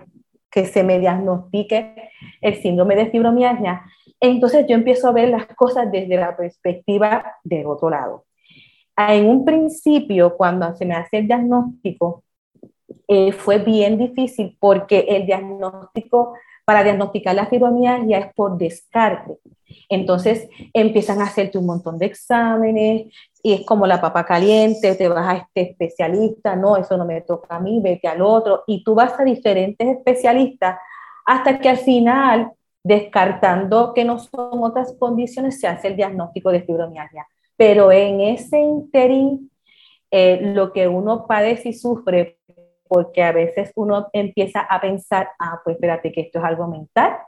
que 0.49 0.65
se 0.65 0.83
me 0.83 0.99
diagnostique 0.99 1.95
el 2.41 2.55
síndrome 2.55 2.95
de 2.95 3.09
fibromialgia, 3.09 3.83
entonces 4.19 4.65
yo 4.67 4.75
empiezo 4.75 5.07
a 5.07 5.13
ver 5.13 5.29
las 5.29 5.47
cosas 5.47 5.91
desde 5.91 6.15
la 6.15 6.37
perspectiva 6.37 7.37
del 7.43 7.65
otro 7.65 7.89
lado. 7.89 8.25
En 8.95 9.27
un 9.27 9.43
principio, 9.43 10.37
cuando 10.37 10.75
se 10.75 10.85
me 10.85 10.93
hace 10.93 11.19
el 11.19 11.27
diagnóstico, 11.27 12.23
eh, 13.07 13.31
fue 13.31 13.57
bien 13.57 13.97
difícil 13.97 14.55
porque 14.59 14.99
el 15.09 15.25
diagnóstico, 15.25 16.33
para 16.71 16.85
diagnosticar 16.85 17.35
la 17.35 17.47
fibromialgia 17.47 18.17
es 18.19 18.33
por 18.33 18.57
descarte. 18.57 19.39
Entonces 19.89 20.47
empiezan 20.73 21.19
a 21.19 21.25
hacerte 21.25 21.57
un 21.57 21.65
montón 21.65 21.97
de 21.97 22.05
exámenes 22.05 23.13
y 23.43 23.51
es 23.51 23.65
como 23.65 23.85
la 23.85 23.99
papa 23.99 24.25
caliente, 24.25 24.95
te 24.95 25.09
vas 25.09 25.27
a 25.27 25.35
este 25.35 25.71
especialista, 25.71 26.55
no, 26.55 26.77
eso 26.77 26.95
no 26.95 27.03
me 27.03 27.19
toca 27.23 27.57
a 27.57 27.59
mí, 27.59 27.81
vete 27.83 28.07
al 28.07 28.21
otro, 28.21 28.63
y 28.67 28.85
tú 28.85 28.95
vas 28.95 29.19
a 29.19 29.25
diferentes 29.25 29.85
especialistas 29.85 30.77
hasta 31.25 31.59
que 31.59 31.67
al 31.67 31.75
final, 31.75 32.53
descartando 32.81 33.93
que 33.93 34.05
no 34.05 34.17
son 34.17 34.63
otras 34.63 34.95
condiciones, 34.97 35.59
se 35.59 35.67
hace 35.67 35.89
el 35.89 35.97
diagnóstico 35.97 36.53
de 36.53 36.61
fibromialgia. 36.61 37.27
Pero 37.57 37.91
en 37.91 38.21
ese 38.21 38.59
interín, 38.59 39.51
eh, 40.09 40.39
lo 40.41 40.71
que 40.71 40.87
uno 40.87 41.27
padece 41.27 41.67
y 41.67 41.73
sufre, 41.73 42.37
porque 42.91 43.23
a 43.23 43.31
veces 43.31 43.71
uno 43.75 44.09
empieza 44.11 44.59
a 44.59 44.81
pensar, 44.81 45.29
ah, 45.39 45.61
pues 45.63 45.75
espérate, 45.75 46.11
que 46.11 46.19
esto 46.19 46.39
es 46.39 46.43
algo 46.43 46.67
mental, 46.67 47.19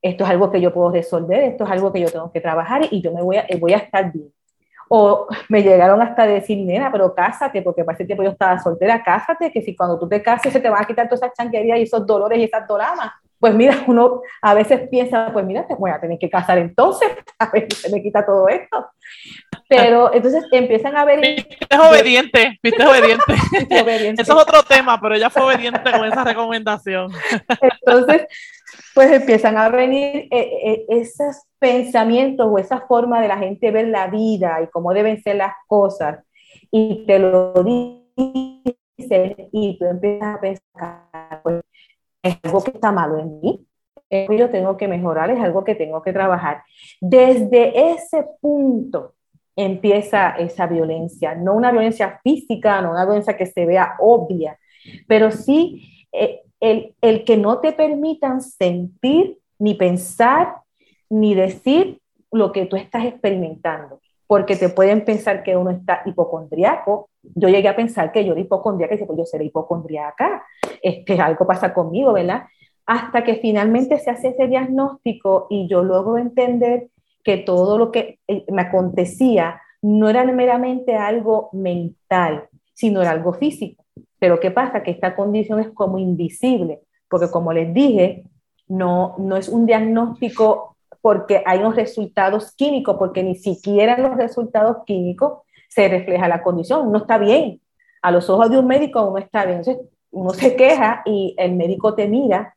esto 0.00 0.24
es 0.24 0.30
algo 0.30 0.50
que 0.50 0.58
yo 0.58 0.72
puedo 0.72 0.90
resolver, 0.90 1.42
esto 1.42 1.64
es 1.64 1.70
algo 1.70 1.92
que 1.92 2.00
yo 2.00 2.10
tengo 2.10 2.32
que 2.32 2.40
trabajar 2.40 2.88
y 2.90 3.02
yo 3.02 3.12
me 3.12 3.20
voy 3.20 3.36
a, 3.36 3.44
eh, 3.46 3.58
voy 3.58 3.74
a 3.74 3.76
estar 3.76 4.10
bien. 4.10 4.32
O 4.88 5.26
me 5.50 5.62
llegaron 5.62 6.00
hasta 6.00 6.26
decir, 6.26 6.64
nena, 6.64 6.90
pero 6.90 7.14
cásate, 7.14 7.60
porque 7.60 7.84
parece 7.84 8.06
que 8.06 8.16
yo 8.16 8.22
estaba 8.22 8.58
soltera, 8.58 9.02
cásate, 9.04 9.52
que 9.52 9.60
si 9.60 9.76
cuando 9.76 9.98
tú 9.98 10.08
te 10.08 10.22
cases 10.22 10.50
se 10.50 10.60
te 10.60 10.70
van 10.70 10.82
a 10.82 10.86
quitar 10.86 11.06
todas 11.10 11.20
esas 11.20 11.36
chanquerías 11.36 11.78
y 11.78 11.82
esos 11.82 12.06
dolores 12.06 12.38
y 12.38 12.44
esas 12.44 12.66
doramas. 12.66 13.12
Pues 13.42 13.56
mira, 13.56 13.82
uno 13.88 14.22
a 14.40 14.54
veces 14.54 14.88
piensa, 14.88 15.30
pues 15.32 15.44
mira, 15.44 15.66
te 15.66 15.74
voy 15.74 15.90
a 15.90 16.00
tener 16.00 16.16
que 16.16 16.30
casar 16.30 16.58
entonces, 16.58 17.08
a 17.40 17.50
ver 17.50 17.66
si 17.68 17.76
se 17.82 17.90
me 17.90 18.00
quita 18.00 18.24
todo 18.24 18.48
esto. 18.48 18.86
Pero 19.68 20.14
entonces 20.14 20.44
empiezan 20.52 20.96
a 20.96 21.04
ver... 21.04 21.18
Viste 21.18 21.78
obediente, 21.78 22.58
viste 22.62 22.86
obediente. 22.86 23.34
obediente. 23.82 24.22
Eso 24.22 24.32
es 24.34 24.42
otro 24.42 24.62
tema, 24.62 25.00
pero 25.00 25.16
ella 25.16 25.28
fue 25.28 25.42
obediente 25.42 25.90
con 25.90 26.04
esa 26.04 26.22
recomendación. 26.22 27.10
Entonces, 27.60 28.26
pues 28.94 29.10
empiezan 29.10 29.56
a 29.56 29.70
venir 29.70 30.28
eh, 30.30 30.50
eh, 30.64 30.86
esos 30.88 31.36
pensamientos 31.58 32.46
o 32.48 32.58
esa 32.58 32.82
forma 32.82 33.20
de 33.20 33.28
la 33.28 33.38
gente 33.38 33.70
ver 33.70 33.88
la 33.88 34.06
vida 34.06 34.60
y 34.62 34.68
cómo 34.68 34.92
deben 34.92 35.20
ser 35.20 35.36
las 35.36 35.54
cosas. 35.66 36.18
Y 36.70 37.04
te 37.06 37.18
lo 37.18 37.54
dicen 37.64 39.34
y 39.52 39.78
tú 39.78 39.86
empiezas 39.86 40.36
a 40.36 40.40
pensar, 40.40 41.40
pues 41.42 41.62
es 42.22 42.38
algo 42.42 42.62
que 42.62 42.70
está 42.72 42.92
malo 42.92 43.18
en 43.18 43.40
mí, 43.40 43.66
es 44.10 44.28
que 44.28 44.38
yo 44.38 44.50
tengo 44.50 44.76
que 44.76 44.88
mejorar, 44.88 45.30
es 45.30 45.40
algo 45.40 45.64
que 45.64 45.74
tengo 45.74 46.02
que 46.02 46.12
trabajar. 46.12 46.62
Desde 47.00 47.92
ese 47.92 48.26
punto 48.40 49.14
empieza 49.56 50.30
esa 50.32 50.66
violencia, 50.66 51.34
no 51.34 51.54
una 51.54 51.72
violencia 51.72 52.20
física, 52.22 52.80
no 52.82 52.90
una 52.90 53.04
violencia 53.04 53.36
que 53.36 53.46
se 53.46 53.64
vea 53.66 53.96
obvia, 53.98 54.58
pero 55.06 55.30
sí 55.30 56.06
eh, 56.12 56.42
el, 56.60 57.24
que 57.24 57.36
no 57.36 57.58
te 57.58 57.72
permitan 57.72 58.40
sentir, 58.40 59.38
ni 59.58 59.74
pensar, 59.74 60.56
ni 61.08 61.34
decir 61.34 62.00
lo 62.30 62.52
que 62.52 62.66
tú 62.66 62.76
estás 62.76 63.04
experimentando, 63.04 64.00
porque 64.32 64.56
te 64.56 64.70
pueden 64.70 65.04
pensar 65.04 65.42
que 65.42 65.58
uno 65.58 65.68
está 65.68 66.00
hipocondriaco. 66.06 67.10
Yo 67.34 67.50
llegué 67.50 67.68
a 67.68 67.76
pensar 67.76 68.12
que 68.12 68.24
yo 68.24 68.32
era 68.32 68.40
hipocondriaca 68.40 68.94
y 68.94 68.96
dije, 68.96 69.06
pues 69.06 69.18
yo 69.18 69.26
seré 69.26 69.44
hipocondriaca, 69.44 70.42
este, 70.80 71.20
algo 71.20 71.46
pasa 71.46 71.74
conmigo, 71.74 72.14
¿verdad? 72.14 72.44
Hasta 72.86 73.24
que 73.24 73.34
finalmente 73.34 73.98
se 73.98 74.08
hace 74.08 74.28
ese 74.28 74.48
diagnóstico 74.48 75.48
y 75.50 75.68
yo 75.68 75.84
logro 75.84 76.16
entender 76.16 76.88
que 77.22 77.36
todo 77.36 77.76
lo 77.76 77.92
que 77.92 78.20
eh, 78.26 78.46
me 78.50 78.62
acontecía 78.62 79.60
no 79.82 80.08
era 80.08 80.24
meramente 80.24 80.96
algo 80.96 81.50
mental, 81.52 82.48
sino 82.72 83.02
era 83.02 83.10
algo 83.10 83.34
físico. 83.34 83.84
Pero 84.18 84.40
¿qué 84.40 84.50
pasa? 84.50 84.82
Que 84.82 84.92
esta 84.92 85.14
condición 85.14 85.60
es 85.60 85.68
como 85.74 85.98
invisible, 85.98 86.80
porque 87.10 87.30
como 87.30 87.52
les 87.52 87.74
dije, 87.74 88.24
no, 88.66 89.14
no 89.18 89.36
es 89.36 89.50
un 89.50 89.66
diagnóstico 89.66 90.71
porque 91.02 91.42
hay 91.44 91.58
unos 91.58 91.76
resultados 91.76 92.54
químicos, 92.54 92.96
porque 92.98 93.22
ni 93.22 93.34
siquiera 93.34 93.98
los 93.98 94.16
resultados 94.16 94.78
químicos 94.86 95.40
se 95.68 95.88
refleja 95.88 96.28
la 96.28 96.42
condición, 96.42 96.90
no 96.90 96.98
está 96.98 97.18
bien. 97.18 97.60
A 98.00 98.10
los 98.10 98.30
ojos 98.30 98.50
de 98.50 98.58
un 98.58 98.66
médico 98.66 99.02
uno 99.02 99.18
está 99.18 99.44
bien. 99.44 99.58
Entonces, 99.58 99.84
uno 100.10 100.30
se 100.30 100.56
queja 100.56 101.02
y 101.04 101.34
el 101.38 101.54
médico 101.56 101.94
te 101.94 102.08
mira 102.08 102.54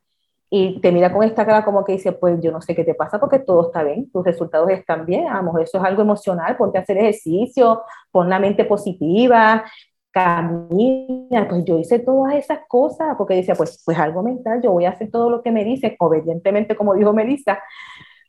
y 0.48 0.80
te 0.80 0.92
mira 0.92 1.12
con 1.12 1.24
esta 1.24 1.44
cara 1.44 1.64
como 1.64 1.84
que 1.84 1.92
dice, 1.92 2.12
pues 2.12 2.40
yo 2.40 2.52
no 2.52 2.60
sé 2.60 2.74
qué 2.74 2.84
te 2.84 2.94
pasa 2.94 3.18
porque 3.18 3.40
todo 3.40 3.66
está 3.66 3.82
bien, 3.82 4.10
tus 4.10 4.24
resultados 4.24 4.70
están 4.70 5.04
bien, 5.04 5.24
vamos, 5.24 5.60
eso 5.60 5.78
es 5.78 5.84
algo 5.84 6.02
emocional, 6.02 6.56
ponte 6.56 6.78
a 6.78 6.82
hacer 6.82 6.98
ejercicio, 6.98 7.82
pon 8.12 8.28
la 8.28 8.38
mente 8.38 8.64
positiva, 8.64 9.64
camina, 10.12 11.48
pues 11.48 11.64
yo 11.64 11.78
hice 11.78 11.98
todas 11.98 12.34
esas 12.36 12.60
cosas, 12.68 13.16
porque 13.18 13.34
decía, 13.34 13.54
pues, 13.54 13.82
pues 13.84 13.98
algo 13.98 14.22
mental, 14.22 14.62
yo 14.62 14.72
voy 14.72 14.84
a 14.84 14.90
hacer 14.90 15.10
todo 15.10 15.28
lo 15.30 15.42
que 15.42 15.50
me 15.50 15.64
dice, 15.64 15.96
obedientemente, 15.98 16.76
como 16.76 16.94
dijo 16.94 17.12
Melissa, 17.12 17.58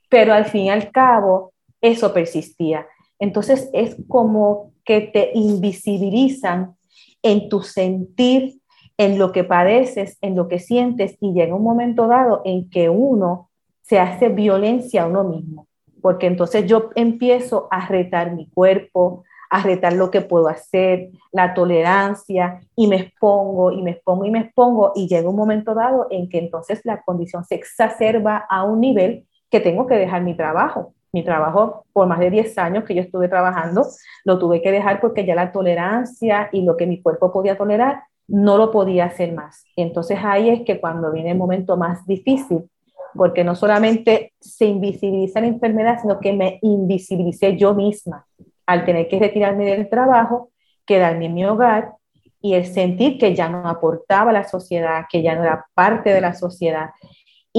pero 0.09 0.33
al 0.33 0.45
fin 0.45 0.65
y 0.65 0.69
al 0.69 0.91
cabo, 0.91 1.53
eso 1.81 2.13
persistía. 2.13 2.87
Entonces 3.19 3.69
es 3.73 3.97
como 4.07 4.71
que 4.85 5.01
te 5.01 5.31
invisibilizan 5.33 6.75
en 7.23 7.49
tu 7.49 7.61
sentir, 7.61 8.61
en 8.97 9.19
lo 9.19 9.31
que 9.31 9.43
padeces, 9.43 10.17
en 10.21 10.35
lo 10.35 10.47
que 10.47 10.59
sientes, 10.59 11.17
y 11.19 11.33
llega 11.33 11.55
un 11.55 11.63
momento 11.63 12.07
dado 12.07 12.41
en 12.45 12.69
que 12.69 12.89
uno 12.89 13.49
se 13.81 13.99
hace 13.99 14.29
violencia 14.29 15.03
a 15.03 15.07
uno 15.07 15.23
mismo, 15.23 15.67
porque 16.01 16.27
entonces 16.27 16.65
yo 16.65 16.89
empiezo 16.95 17.67
a 17.71 17.87
retar 17.87 18.33
mi 18.33 18.49
cuerpo, 18.49 19.23
a 19.49 19.61
retar 19.61 19.93
lo 19.93 20.11
que 20.11 20.21
puedo 20.21 20.47
hacer, 20.47 21.09
la 21.31 21.53
tolerancia, 21.53 22.61
y 22.75 22.87
me 22.87 22.97
expongo, 22.97 23.71
y 23.71 23.81
me 23.81 23.91
expongo, 23.91 24.25
y 24.25 24.31
me 24.31 24.39
expongo, 24.39 24.91
y 24.95 25.07
llega 25.07 25.29
un 25.29 25.35
momento 25.35 25.73
dado 25.73 26.07
en 26.09 26.27
que 26.27 26.39
entonces 26.39 26.81
la 26.83 27.01
condición 27.03 27.45
se 27.45 27.55
exacerba 27.55 28.45
a 28.49 28.63
un 28.63 28.81
nivel 28.81 29.25
que 29.49 29.59
tengo 29.59 29.87
que 29.87 29.95
dejar 29.95 30.23
mi 30.23 30.35
trabajo. 30.35 30.93
Mi 31.13 31.23
trabajo, 31.23 31.85
por 31.93 32.07
más 32.07 32.19
de 32.19 32.29
10 32.29 32.57
años 32.57 32.83
que 32.83 32.93
yo 32.93 33.01
estuve 33.01 33.29
trabajando, 33.29 33.85
lo 34.25 34.37
tuve 34.37 34.61
que 34.61 34.71
dejar 34.71 34.99
porque 34.99 35.25
ya 35.25 35.35
la 35.35 35.51
tolerancia 35.51 36.49
y 36.51 36.63
lo 36.63 36.75
que 36.75 36.85
mi 36.85 37.01
cuerpo 37.01 37.31
podía 37.31 37.57
tolerar, 37.57 38.03
no 38.27 38.57
lo 38.57 38.71
podía 38.71 39.05
hacer 39.05 39.33
más. 39.33 39.65
Entonces 39.75 40.19
ahí 40.21 40.49
es 40.49 40.61
que 40.63 40.79
cuando 40.79 41.11
viene 41.11 41.31
el 41.31 41.37
momento 41.37 41.77
más 41.77 42.05
difícil, 42.05 42.69
porque 43.15 43.43
no 43.43 43.55
solamente 43.55 44.33
se 44.39 44.65
invisibiliza 44.65 45.41
la 45.41 45.47
enfermedad, 45.47 45.99
sino 46.01 46.19
que 46.19 46.33
me 46.33 46.59
invisibilicé 46.61 47.57
yo 47.57 47.73
misma 47.73 48.25
al 48.65 48.85
tener 48.85 49.07
que 49.07 49.17
retirarme 49.17 49.65
del 49.65 49.89
trabajo, 49.89 50.51
quedarme 50.85 51.25
en 51.25 51.33
mi 51.33 51.45
hogar 51.45 51.93
y 52.41 52.53
el 52.53 52.65
sentir 52.65 53.17
que 53.17 53.33
ya 53.33 53.49
no 53.49 53.67
aportaba 53.67 54.29
a 54.29 54.33
la 54.33 54.43
sociedad, 54.43 55.05
que 55.09 55.23
ya 55.23 55.35
no 55.35 55.43
era 55.43 55.65
parte 55.73 56.13
de 56.13 56.21
la 56.21 56.33
sociedad 56.33 56.91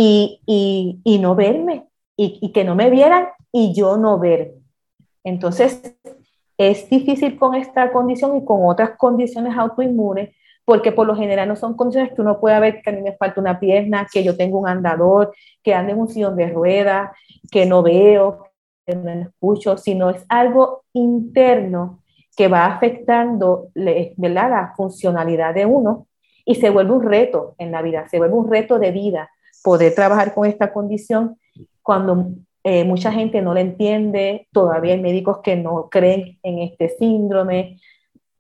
y, 0.01 1.01
y, 1.03 1.19
no 1.19 1.35
verme 1.35 1.89
y, 2.17 2.39
y, 2.41 2.53
que 2.53 2.63
no 2.63 2.77
me 2.77 2.89
vieran 2.89 3.31
y 3.51 3.75
yo 3.75 3.97
no 3.97 4.17
verme. 4.17 4.63
Entonces, 5.25 5.83
es 6.57 6.89
difícil 6.89 7.37
con 7.37 7.57
esta 7.57 7.91
condición 7.91 8.37
y 8.37 8.45
con 8.45 8.61
otras 8.65 8.91
condiciones 8.97 9.57
autoinmunes 9.59 10.31
porque 10.65 10.93
por 10.93 11.07
lo 11.07 11.17
general 11.17 11.49
no 11.49 11.57
son 11.57 11.75
condiciones 11.75 12.13
que 12.13 12.21
uno 12.21 12.39
pueda 12.39 12.61
ver 12.61 12.81
que 12.81 12.91
a 12.91 12.93
mí 12.93 13.01
me 13.01 13.17
falta 13.17 13.41
una 13.41 13.59
pierna, 13.59 14.07
que 14.13 14.23
yo 14.23 14.37
tengo 14.37 14.59
un 14.59 14.69
andador, 14.69 15.35
que 15.65 15.75
ando 15.75 15.93
en 15.93 15.99
un 15.99 16.09
sillón 16.09 16.37
de 16.37 16.49
ruedas, 16.49 17.11
que 17.51 17.67
no 17.67 17.83
veo, 17.83 18.45
no 18.87 19.11
escucho, 19.11 19.79
sino 19.79 20.11
es 20.11 20.25
algo 20.29 20.85
interno 20.93 22.05
que 22.37 22.47
va 22.47 22.67
afectando 22.67 23.71
¿verdad? 23.75 24.51
la 24.51 24.73
funcionalidad 24.77 25.55
de 25.55 25.67
uno 25.67 26.07
y 26.45 26.55
se 26.55 26.71
vuelve 26.71 26.93
un 26.93 27.03
reto 27.03 27.57
en 27.59 27.73
la 27.73 27.83
vida, 27.83 28.07
se 28.09 28.19
vuelve 28.19 28.37
un 28.37 28.49
reto 28.49 28.79
de 28.79 28.93
vida 28.93 29.31
poder 29.69 29.95
trabajar 29.95 30.33
con 30.33 30.47
esta 30.47 30.73
condición 30.73 31.37
cuando 31.83 32.31
eh, 32.65 32.85
mucha 32.85 33.13
gente 33.13 33.43
no 33.43 33.53
la 33.53 33.61
entiende, 33.61 34.49
todavía 34.51 34.95
hay 34.95 35.01
médicos 35.03 35.41
que 35.43 35.57
no 35.57 35.91
creen 35.91 36.39
en 36.43 36.61
este 36.61 36.89
síndrome, 36.89 37.79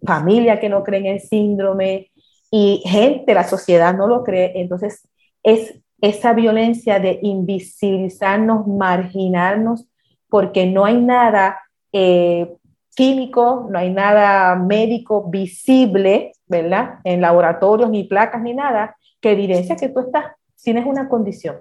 familia 0.03 0.59
que 0.59 0.71
no 0.71 0.83
creen 0.83 1.05
en 1.05 1.13
el 1.17 1.21
síndrome 1.21 2.11
y 2.51 2.83
gente, 2.87 3.35
la 3.35 3.45
sociedad 3.45 3.95
no 3.95 4.07
lo 4.07 4.25
cree. 4.25 4.53
Entonces, 4.55 5.07
es 5.43 5.79
esa 6.01 6.33
violencia 6.33 6.99
de 6.99 7.19
invisibilizarnos, 7.21 8.67
marginarnos, 8.67 9.87
porque 10.31 10.65
no 10.65 10.87
hay 10.87 10.97
nada 10.97 11.59
eh, 11.93 12.55
químico, 12.97 13.69
no 13.71 13.79
hay 13.79 13.91
nada 13.91 14.57
médico 14.57 15.29
visible, 15.29 16.33
¿verdad? 16.47 17.01
En 17.05 17.21
laboratorios, 17.21 17.91
ni 17.91 18.05
placas, 18.05 18.41
ni 18.41 18.55
nada, 18.55 18.97
que 19.21 19.33
evidencia 19.33 19.77
que 19.77 19.91
tú 19.91 20.01
estás, 20.01 20.38
tienes 20.63 20.87
una 20.87 21.09
condición. 21.09 21.57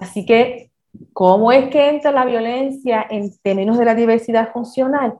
Así 0.00 0.24
que, 0.24 0.70
¿cómo 1.12 1.52
es 1.52 1.68
que 1.70 1.88
entra 1.88 2.12
la 2.12 2.24
violencia 2.24 3.06
en 3.08 3.36
términos 3.38 3.78
de 3.78 3.84
la 3.84 3.94
diversidad 3.94 4.52
funcional? 4.52 5.18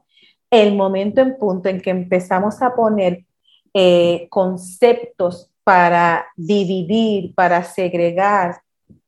El 0.49 0.75
momento 0.75 1.21
en 1.21 1.37
punto 1.37 1.69
en 1.69 1.81
que 1.81 1.89
empezamos 1.89 2.61
a 2.61 2.73
poner 2.73 3.25
eh, 3.73 4.27
conceptos 4.29 5.51
para 5.63 6.25
dividir, 6.35 7.35
para 7.35 7.63
segregar, 7.63 8.61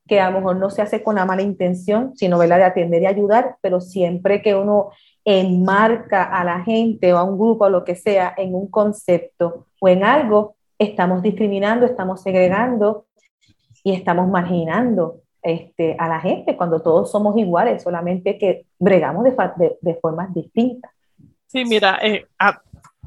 que 0.08 0.20
a 0.20 0.30
lo 0.30 0.40
mejor 0.40 0.58
no 0.58 0.70
se 0.70 0.82
hace 0.82 1.02
con 1.02 1.16
la 1.16 1.26
mala 1.26 1.42
intención, 1.42 2.12
sino 2.16 2.38
¿verdad? 2.38 2.58
de 2.58 2.64
atender 2.66 3.02
y 3.02 3.06
ayudar, 3.06 3.56
pero 3.62 3.80
siempre 3.80 4.42
que 4.42 4.54
uno 4.56 4.92
enmarca 5.24 6.24
a 6.24 6.44
la 6.44 6.62
gente 6.64 7.14
o 7.14 7.18
a 7.18 7.24
un 7.24 7.38
grupo 7.38 7.66
o 7.66 7.70
lo 7.70 7.86
que 7.86 7.96
sea 7.96 8.34
en 8.38 8.54
un 8.54 8.68
concepto 8.68 9.68
o 9.80 9.88
en 9.88 10.04
algo, 10.04 10.56
estamos 10.78 11.22
discriminando, 11.22 11.86
estamos 11.86 12.22
segregando 12.22 13.06
y 13.84 13.94
estamos 13.94 14.28
marginando 14.30 15.22
este, 15.42 15.96
a 15.98 16.08
la 16.08 16.20
gente 16.20 16.56
cuando 16.56 16.82
todos 16.82 17.12
somos 17.12 17.36
iguales, 17.38 17.82
solamente 17.82 18.38
que 18.38 18.66
bregamos 18.78 19.24
de, 19.24 19.78
de, 19.82 19.96
formas 19.96 20.34
distintas. 20.34 20.92
Sí, 21.48 21.66
mira, 21.66 22.00
eh, 22.02 22.26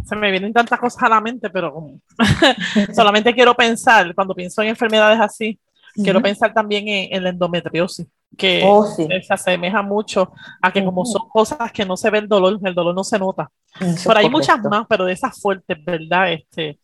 se 0.05 0.17
me 0.17 0.31
vienen 0.31 0.53
tantas 0.53 0.79
cosas 0.79 1.03
a 1.05 1.09
la 1.09 1.21
mente, 1.21 1.49
pero 1.49 1.87
solamente 2.95 3.33
quiero 3.33 3.55
pensar, 3.55 4.15
cuando 4.15 4.35
pienso 4.35 4.63
en 4.63 4.69
enfermedades 4.69 5.21
así, 5.21 5.59
quiero 5.95 6.21
pensar 6.21 6.53
también 6.53 6.89
en, 6.89 7.23
la 7.23 7.31
endometriosis, 7.31 8.07
que 8.37 8.63
oh, 8.67 8.85
se 8.85 9.09
asemeja 9.31 9.81
mucho 9.83 10.33
a 10.61 10.73
que 10.73 10.85
como 10.85 11.05
son 11.05 11.29
cosas 11.29 11.71
que 11.71 11.85
no 11.85 11.97
se 11.97 12.11
ve 12.11 12.19
el 12.19 12.29
dolor, 12.29 12.59
el 12.65 12.75
dolor 12.75 12.95
no 12.95 13.05
se 13.05 13.19
nota. 13.19 13.49
Pero 13.79 14.19
hay 14.19 14.29
muchas 14.29 14.61
más, 14.63 14.87
pero 14.89 15.05
de 15.05 15.13
esas 15.13 15.41
fuertes, 15.41 15.77
¿verdad? 15.85 16.33
Este, 16.33 16.79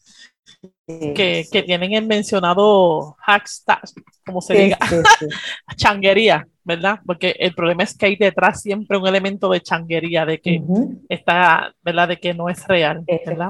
que, 0.87 1.47
que, 1.51 1.63
tienen 1.63 1.93
el 1.93 2.07
mencionado 2.07 3.17
hashtag, 3.21 3.81
como 4.27 4.41
se 4.41 4.55
diga, 4.55 4.79
changuería, 5.77 6.47
¿verdad? 6.65 7.01
Porque 7.07 7.35
el 7.39 7.55
problema 7.55 7.85
es 7.85 7.97
que 7.97 8.07
hay 8.07 8.17
detrás 8.17 8.61
siempre 8.61 8.99
un 8.99 9.07
elemento 9.07 9.49
de 9.51 9.61
changuería, 9.61 10.27
de 10.27 10.41
que 10.41 10.63
está, 11.09 11.73
¿verdad? 11.83 12.09
De 12.09 12.19
que 12.19 12.35
no 12.35 12.49
es 12.49 12.67
real, 12.67 13.05
¿verdad? 13.27 13.49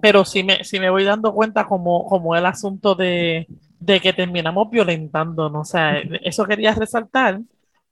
Pero 0.00 0.24
sí 0.24 0.42
me, 0.42 0.64
sí 0.64 0.80
me 0.80 0.90
voy 0.90 1.04
dando 1.04 1.32
cuenta 1.32 1.64
como, 1.64 2.06
como 2.06 2.34
el 2.36 2.46
asunto 2.46 2.94
de, 2.94 3.46
de 3.78 4.00
que 4.00 4.12
terminamos 4.12 4.70
violentando, 4.70 5.48
¿no? 5.48 5.60
O 5.60 5.64
sea, 5.64 5.98
eso 6.22 6.44
quería 6.44 6.74
resaltar, 6.74 7.40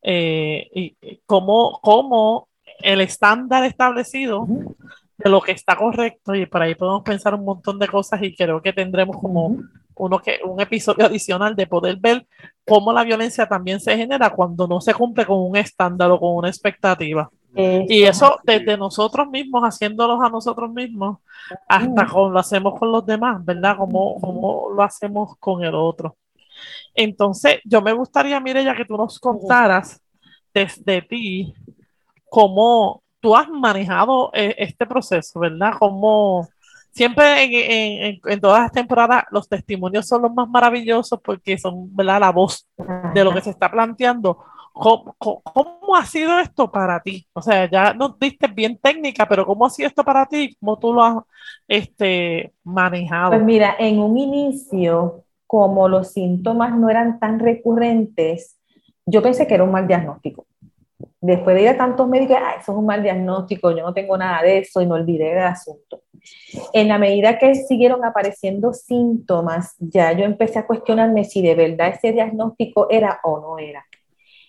eh, 0.03 0.69
y 0.75 0.97
cómo, 1.27 1.81
cómo 1.83 2.49
el 2.81 3.01
estándar 3.01 3.65
establecido 3.65 4.47
de 5.19 5.29
lo 5.29 5.41
que 5.41 5.53
está 5.53 5.77
correcto 5.77 6.35
y 6.35 6.47
por 6.47 6.63
ahí 6.63 6.77
podemos 6.77 7.03
pensar 7.03 7.35
un 7.35 7.45
montón 7.45 7.79
de 7.79 7.89
cosas 7.89 8.23
y 8.23 8.35
creo 8.37 8.63
que 8.63 8.73
tendremos 8.73 9.17
como 9.19 9.57
uno 9.97 10.19
que, 10.21 10.39
un 10.45 10.61
episodio 10.61 11.07
adicional 11.07 11.57
de 11.57 11.67
poder 11.67 11.97
ver 11.97 12.25
cómo 12.65 12.93
la 12.93 13.03
violencia 13.03 13.47
también 13.47 13.81
se 13.81 13.97
genera 13.97 14.31
cuando 14.31 14.69
no 14.69 14.81
se 14.81 14.95
cumple 14.95 15.27
con 15.27 15.39
un 15.39 15.57
estándar 15.57 16.11
o 16.13 16.21
con 16.21 16.37
una 16.37 16.49
expectativa. 16.49 17.29
y 17.55 18.05
eso 18.05 18.39
desde 18.45 18.77
nosotros 18.77 19.29
mismos, 19.29 19.65
haciéndolos 19.65 20.21
a 20.23 20.29
nosotros 20.29 20.71
mismos, 20.71 21.19
hasta 21.67 22.07
como 22.07 22.31
lo 22.31 22.39
hacemos 22.39 22.79
con 22.79 22.93
los 22.93 23.05
demás, 23.05 23.45
¿verdad? 23.45 23.77
Como, 23.77 24.21
como 24.21 24.71
lo 24.71 24.83
hacemos 24.85 25.37
con 25.41 25.65
el 25.65 25.75
otro. 25.75 26.17
Entonces, 26.95 27.61
yo 27.65 27.83
me 27.83 27.93
gustaría, 27.93 28.39
Mireya, 28.39 28.77
que 28.77 28.85
tú 28.85 28.97
nos 28.97 29.19
contaras 29.19 30.01
desde 30.55 31.03
ti 31.03 31.53
cómo 32.29 33.03
tú 33.21 33.37
has 33.37 33.49
manejado 33.49 34.31
eh, 34.35 34.55
este 34.59 34.87
proceso, 34.87 35.41
¿verdad? 35.41 35.73
Como 35.79 36.49
siempre 36.91 37.45
en, 37.45 38.21
en, 38.25 38.41
todas 38.41 38.63
las 38.63 38.73
temporadas 38.73 39.25
los 39.31 39.49
testimonios 39.49 40.07
son 40.07 40.23
los 40.23 40.35
más 40.35 40.49
maravillosos 40.49 41.21
porque 41.23 41.59
son, 41.59 41.95
¿verdad? 41.95 42.21
La 42.21 42.33
voz 42.33 42.69
de 43.15 43.25
lo 43.25 43.33
que 43.33 43.41
se 43.41 43.51
está 43.51 43.71
planteando. 43.71 44.39
¿Cómo, 44.73 45.15
¿Cómo, 45.19 45.97
ha 45.97 46.05
sido 46.05 46.39
esto 46.39 46.71
para 46.71 47.01
ti? 47.01 47.27
O 47.33 47.43
sea, 47.43 47.69
ya 47.69 47.93
nos 47.95 48.17
diste 48.19 48.47
bien 48.47 48.79
técnica, 48.79 49.27
pero 49.27 49.45
¿cómo 49.45 49.67
ha 49.67 49.71
sido 49.71 49.89
esto 49.89 50.05
para 50.05 50.27
ti? 50.27 50.57
¿Cómo 50.61 50.79
tú 50.79 50.93
lo 50.93 51.03
has 51.03 51.17
este, 51.67 52.53
manejado? 52.63 53.31
Pues 53.31 53.43
mira, 53.43 53.75
en 53.79 53.99
un 53.99 54.17
inicio, 54.17 55.25
como 55.49 55.89
los 55.89 56.13
síntomas 56.13 56.77
no 56.77 56.91
eran 56.91 57.19
tan 57.19 57.41
recurrentes, 57.41 58.57
yo 59.05 59.21
pensé 59.21 59.49
que 59.49 59.55
era 59.55 59.65
un 59.65 59.73
mal 59.73 59.89
diagnóstico 59.89 60.48
después 61.21 61.57
de 61.57 61.63
ir 61.63 61.69
a 61.69 61.77
tantos 61.77 62.09
médicos, 62.09 62.37
ah, 62.41 62.57
eso 62.61 62.73
es 62.73 62.79
un 62.79 62.87
mal 62.87 63.03
diagnóstico, 63.03 63.71
yo 63.71 63.83
no 63.83 63.93
tengo 63.93 64.17
nada 64.17 64.43
de 64.43 64.59
eso 64.59 64.81
y 64.81 64.87
me 64.87 64.95
olvidé 64.95 65.35
del 65.35 65.45
asunto. 65.45 66.03
En 66.73 66.89
la 66.89 66.99
medida 66.99 67.39
que 67.39 67.55
siguieron 67.55 68.05
apareciendo 68.05 68.73
síntomas, 68.73 69.75
ya 69.79 70.13
yo 70.13 70.25
empecé 70.25 70.59
a 70.59 70.67
cuestionarme 70.67 71.25
si 71.25 71.43
de 71.43 71.55
verdad 71.55 71.89
ese 71.89 72.13
diagnóstico 72.13 72.89
era 72.91 73.21
o 73.25 73.41
no 73.41 73.59
era. 73.59 73.85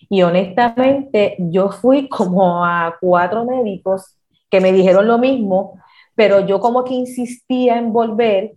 Y 0.08 0.22
honestamente, 0.22 1.36
yo 1.38 1.70
fui 1.70 2.08
como 2.08 2.64
a 2.64 2.96
cuatro 3.00 3.44
médicos 3.44 4.16
que 4.50 4.60
me 4.60 4.72
dijeron 4.72 5.06
lo 5.06 5.18
mismo, 5.18 5.80
pero 6.14 6.44
yo 6.46 6.60
como 6.60 6.84
que 6.84 6.94
insistía 6.94 7.78
en 7.78 7.92
volver 7.92 8.54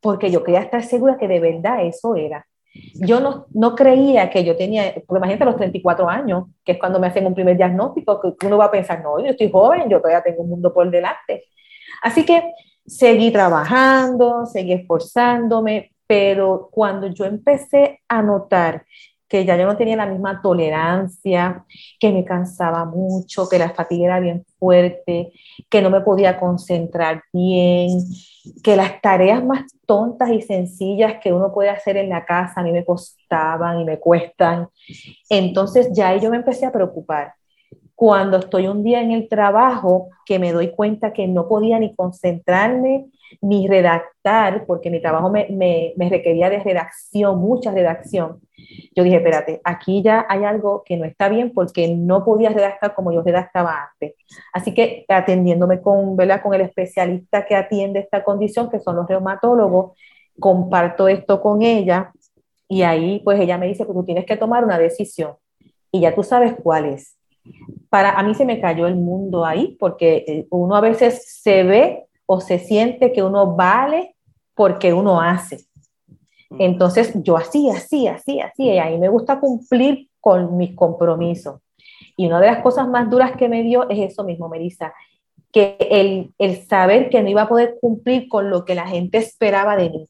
porque 0.00 0.30
yo 0.30 0.42
quería 0.42 0.60
estar 0.60 0.82
segura 0.82 1.16
que 1.18 1.28
de 1.28 1.40
verdad 1.40 1.84
eso 1.84 2.16
era. 2.16 2.46
Yo 2.94 3.20
no, 3.20 3.46
no, 3.52 3.74
creía 3.74 4.30
que 4.30 4.44
yo 4.44 4.56
tenía, 4.56 4.94
porque 5.06 5.18
imagínate 5.18 5.44
los 5.44 5.56
34 5.56 6.08
años, 6.08 6.44
que 6.64 6.72
es 6.72 6.78
cuando 6.78 7.00
me 7.00 7.08
hacen 7.08 7.26
un 7.26 7.34
primer 7.34 7.56
diagnóstico, 7.56 8.20
uno 8.44 8.58
va 8.58 8.66
a 8.66 8.70
pensar, 8.70 9.02
no, 9.02 9.18
yo 9.18 9.26
estoy 9.26 9.50
joven, 9.50 9.88
yo 9.88 9.98
todavía 9.98 10.22
tengo 10.22 10.42
un 10.42 10.50
mundo 10.50 10.72
por 10.72 10.88
delante. 10.90 11.46
Así 12.02 12.24
que 12.24 12.52
seguí 12.86 13.30
trabajando, 13.30 14.46
seguí 14.46 14.72
esforzándome, 14.72 15.92
pero 16.06 16.68
cuando 16.70 17.08
yo 17.08 17.24
empecé 17.24 18.00
a 18.08 18.22
notar 18.22 18.84
que 19.30 19.44
ya 19.44 19.56
yo 19.56 19.64
no 19.64 19.76
tenía 19.76 19.94
la 19.94 20.06
misma 20.06 20.42
tolerancia, 20.42 21.64
que 22.00 22.10
me 22.10 22.24
cansaba 22.24 22.84
mucho, 22.84 23.48
que 23.48 23.60
la 23.60 23.70
fatiga 23.70 24.06
era 24.06 24.20
bien 24.20 24.44
fuerte, 24.58 25.30
que 25.68 25.80
no 25.80 25.88
me 25.88 26.00
podía 26.00 26.38
concentrar 26.38 27.22
bien, 27.32 28.00
que 28.62 28.76
las 28.76 29.00
tareas 29.00 29.44
más 29.44 29.64
tontas 29.86 30.30
y 30.30 30.42
sencillas 30.42 31.16
que 31.22 31.32
uno 31.32 31.52
puede 31.52 31.70
hacer 31.70 31.96
en 31.96 32.08
la 32.08 32.24
casa 32.24 32.60
a 32.60 32.64
mí 32.64 32.72
me 32.72 32.84
costaban 32.84 33.80
y 33.80 33.84
me 33.84 33.98
cuestan. 33.98 34.68
Entonces 35.28 35.90
ya 35.92 36.16
yo 36.16 36.30
me 36.30 36.38
empecé 36.38 36.66
a 36.66 36.72
preocupar. 36.72 37.34
Cuando 38.00 38.38
estoy 38.38 38.66
un 38.66 38.82
día 38.82 39.02
en 39.02 39.10
el 39.10 39.28
trabajo, 39.28 40.08
que 40.24 40.38
me 40.38 40.52
doy 40.52 40.70
cuenta 40.70 41.12
que 41.12 41.28
no 41.28 41.46
podía 41.46 41.78
ni 41.78 41.94
concentrarme, 41.94 43.10
ni 43.42 43.68
redactar, 43.68 44.64
porque 44.64 44.88
mi 44.88 45.02
trabajo 45.02 45.28
me, 45.28 45.48
me, 45.50 45.92
me, 45.98 46.08
requería 46.08 46.48
de 46.48 46.60
redacción, 46.60 47.38
mucha 47.38 47.72
redacción. 47.72 48.40
Yo 48.96 49.04
dije, 49.04 49.16
espérate, 49.16 49.60
aquí 49.64 50.00
ya 50.02 50.24
hay 50.30 50.44
algo 50.44 50.82
que 50.82 50.96
no 50.96 51.04
está 51.04 51.28
bien 51.28 51.52
porque 51.52 51.94
no 51.94 52.24
podía 52.24 52.48
redactar 52.48 52.94
como 52.94 53.12
yo 53.12 53.20
redactaba 53.20 53.90
antes. 53.90 54.14
Así 54.54 54.72
que 54.72 55.04
atendiéndome 55.06 55.82
con, 55.82 56.16
¿verdad? 56.16 56.40
con 56.42 56.54
el 56.54 56.62
especialista 56.62 57.44
que 57.44 57.54
atiende 57.54 58.00
esta 58.00 58.24
condición, 58.24 58.70
que 58.70 58.80
son 58.80 58.96
los 58.96 59.06
reumatólogos, 59.06 59.92
comparto 60.38 61.06
esto 61.06 61.42
con 61.42 61.60
ella 61.60 62.12
y 62.66 62.80
ahí 62.80 63.20
pues 63.22 63.38
ella 63.38 63.58
me 63.58 63.66
dice 63.66 63.86
que 63.86 63.92
tú 63.92 64.04
tienes 64.04 64.24
que 64.24 64.38
tomar 64.38 64.64
una 64.64 64.78
decisión 64.78 65.34
y 65.92 66.00
ya 66.00 66.14
tú 66.14 66.22
sabes 66.22 66.54
cuál 66.62 66.86
es. 66.86 67.19
Para 67.88 68.12
a 68.12 68.22
mí 68.22 68.34
se 68.34 68.44
me 68.44 68.60
cayó 68.60 68.86
el 68.86 68.96
mundo 68.96 69.44
ahí 69.44 69.76
porque 69.78 70.24
eh, 70.26 70.46
uno 70.50 70.76
a 70.76 70.80
veces 70.80 71.40
se 71.42 71.62
ve 71.64 72.06
o 72.26 72.40
se 72.40 72.58
siente 72.58 73.12
que 73.12 73.22
uno 73.22 73.56
vale 73.56 74.14
porque 74.54 74.92
uno 74.92 75.20
hace. 75.20 75.64
Entonces 76.58 77.12
yo 77.22 77.36
así, 77.36 77.70
así, 77.70 78.08
así, 78.08 78.40
así, 78.40 78.64
y 78.64 78.78
ahí 78.78 78.98
me 78.98 79.08
gusta 79.08 79.40
cumplir 79.40 80.08
con 80.20 80.56
mis 80.56 80.74
compromisos. 80.74 81.60
Y 82.16 82.26
una 82.26 82.40
de 82.40 82.48
las 82.48 82.62
cosas 82.62 82.88
más 82.88 83.08
duras 83.08 83.32
que 83.36 83.48
me 83.48 83.62
dio 83.62 83.88
es 83.88 84.12
eso 84.12 84.24
mismo, 84.24 84.48
Melissa, 84.48 84.92
que 85.52 85.76
el, 85.80 86.32
el 86.38 86.56
saber 86.66 87.08
que 87.08 87.22
no 87.22 87.28
iba 87.28 87.42
a 87.42 87.48
poder 87.48 87.78
cumplir 87.80 88.28
con 88.28 88.50
lo 88.50 88.64
que 88.64 88.74
la 88.74 88.86
gente 88.86 89.18
esperaba 89.18 89.76
de 89.76 89.90
mí. 89.90 90.08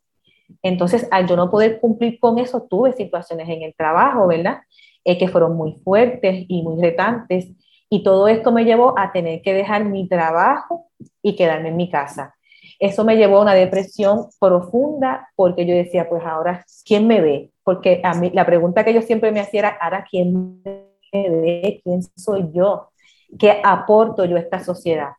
Entonces, 0.62 1.06
al 1.10 1.26
yo 1.26 1.36
no 1.36 1.50
poder 1.50 1.80
cumplir 1.80 2.18
con 2.18 2.38
eso, 2.38 2.62
tuve 2.62 2.92
situaciones 2.92 3.48
en 3.48 3.62
el 3.62 3.74
trabajo, 3.74 4.26
¿verdad? 4.26 4.60
Eh, 5.04 5.16
que 5.18 5.28
fueron 5.28 5.56
muy 5.56 5.72
fuertes 5.82 6.44
y 6.46 6.62
muy 6.62 6.78
retantes 6.78 7.48
Y 7.88 8.02
todo 8.02 8.28
esto 8.28 8.52
me 8.52 8.64
llevó 8.64 8.98
a 8.98 9.12
tener 9.12 9.40
que 9.40 9.54
dejar 9.54 9.84
mi 9.84 10.06
trabajo 10.08 10.88
y 11.22 11.36
quedarme 11.36 11.70
en 11.70 11.76
mi 11.76 11.90
casa. 11.90 12.34
Eso 12.78 13.04
me 13.04 13.16
llevó 13.16 13.38
a 13.38 13.42
una 13.42 13.54
depresión 13.54 14.26
profunda 14.38 15.28
porque 15.36 15.66
yo 15.66 15.74
decía, 15.74 16.08
pues 16.08 16.22
ahora, 16.24 16.64
¿quién 16.84 17.06
me 17.06 17.20
ve? 17.20 17.50
Porque 17.64 18.00
a 18.04 18.14
mí 18.14 18.30
la 18.32 18.46
pregunta 18.46 18.84
que 18.84 18.94
yo 18.94 19.02
siempre 19.02 19.32
me 19.32 19.40
hacía 19.40 19.60
era, 19.60 19.68
ahora, 19.80 20.06
¿quién 20.08 20.62
me 20.62 21.28
ve? 21.30 21.80
¿Quién 21.82 22.02
soy 22.16 22.50
yo? 22.52 22.90
¿Qué 23.38 23.60
aporto 23.64 24.24
yo 24.24 24.36
a 24.36 24.40
esta 24.40 24.60
sociedad? 24.60 25.12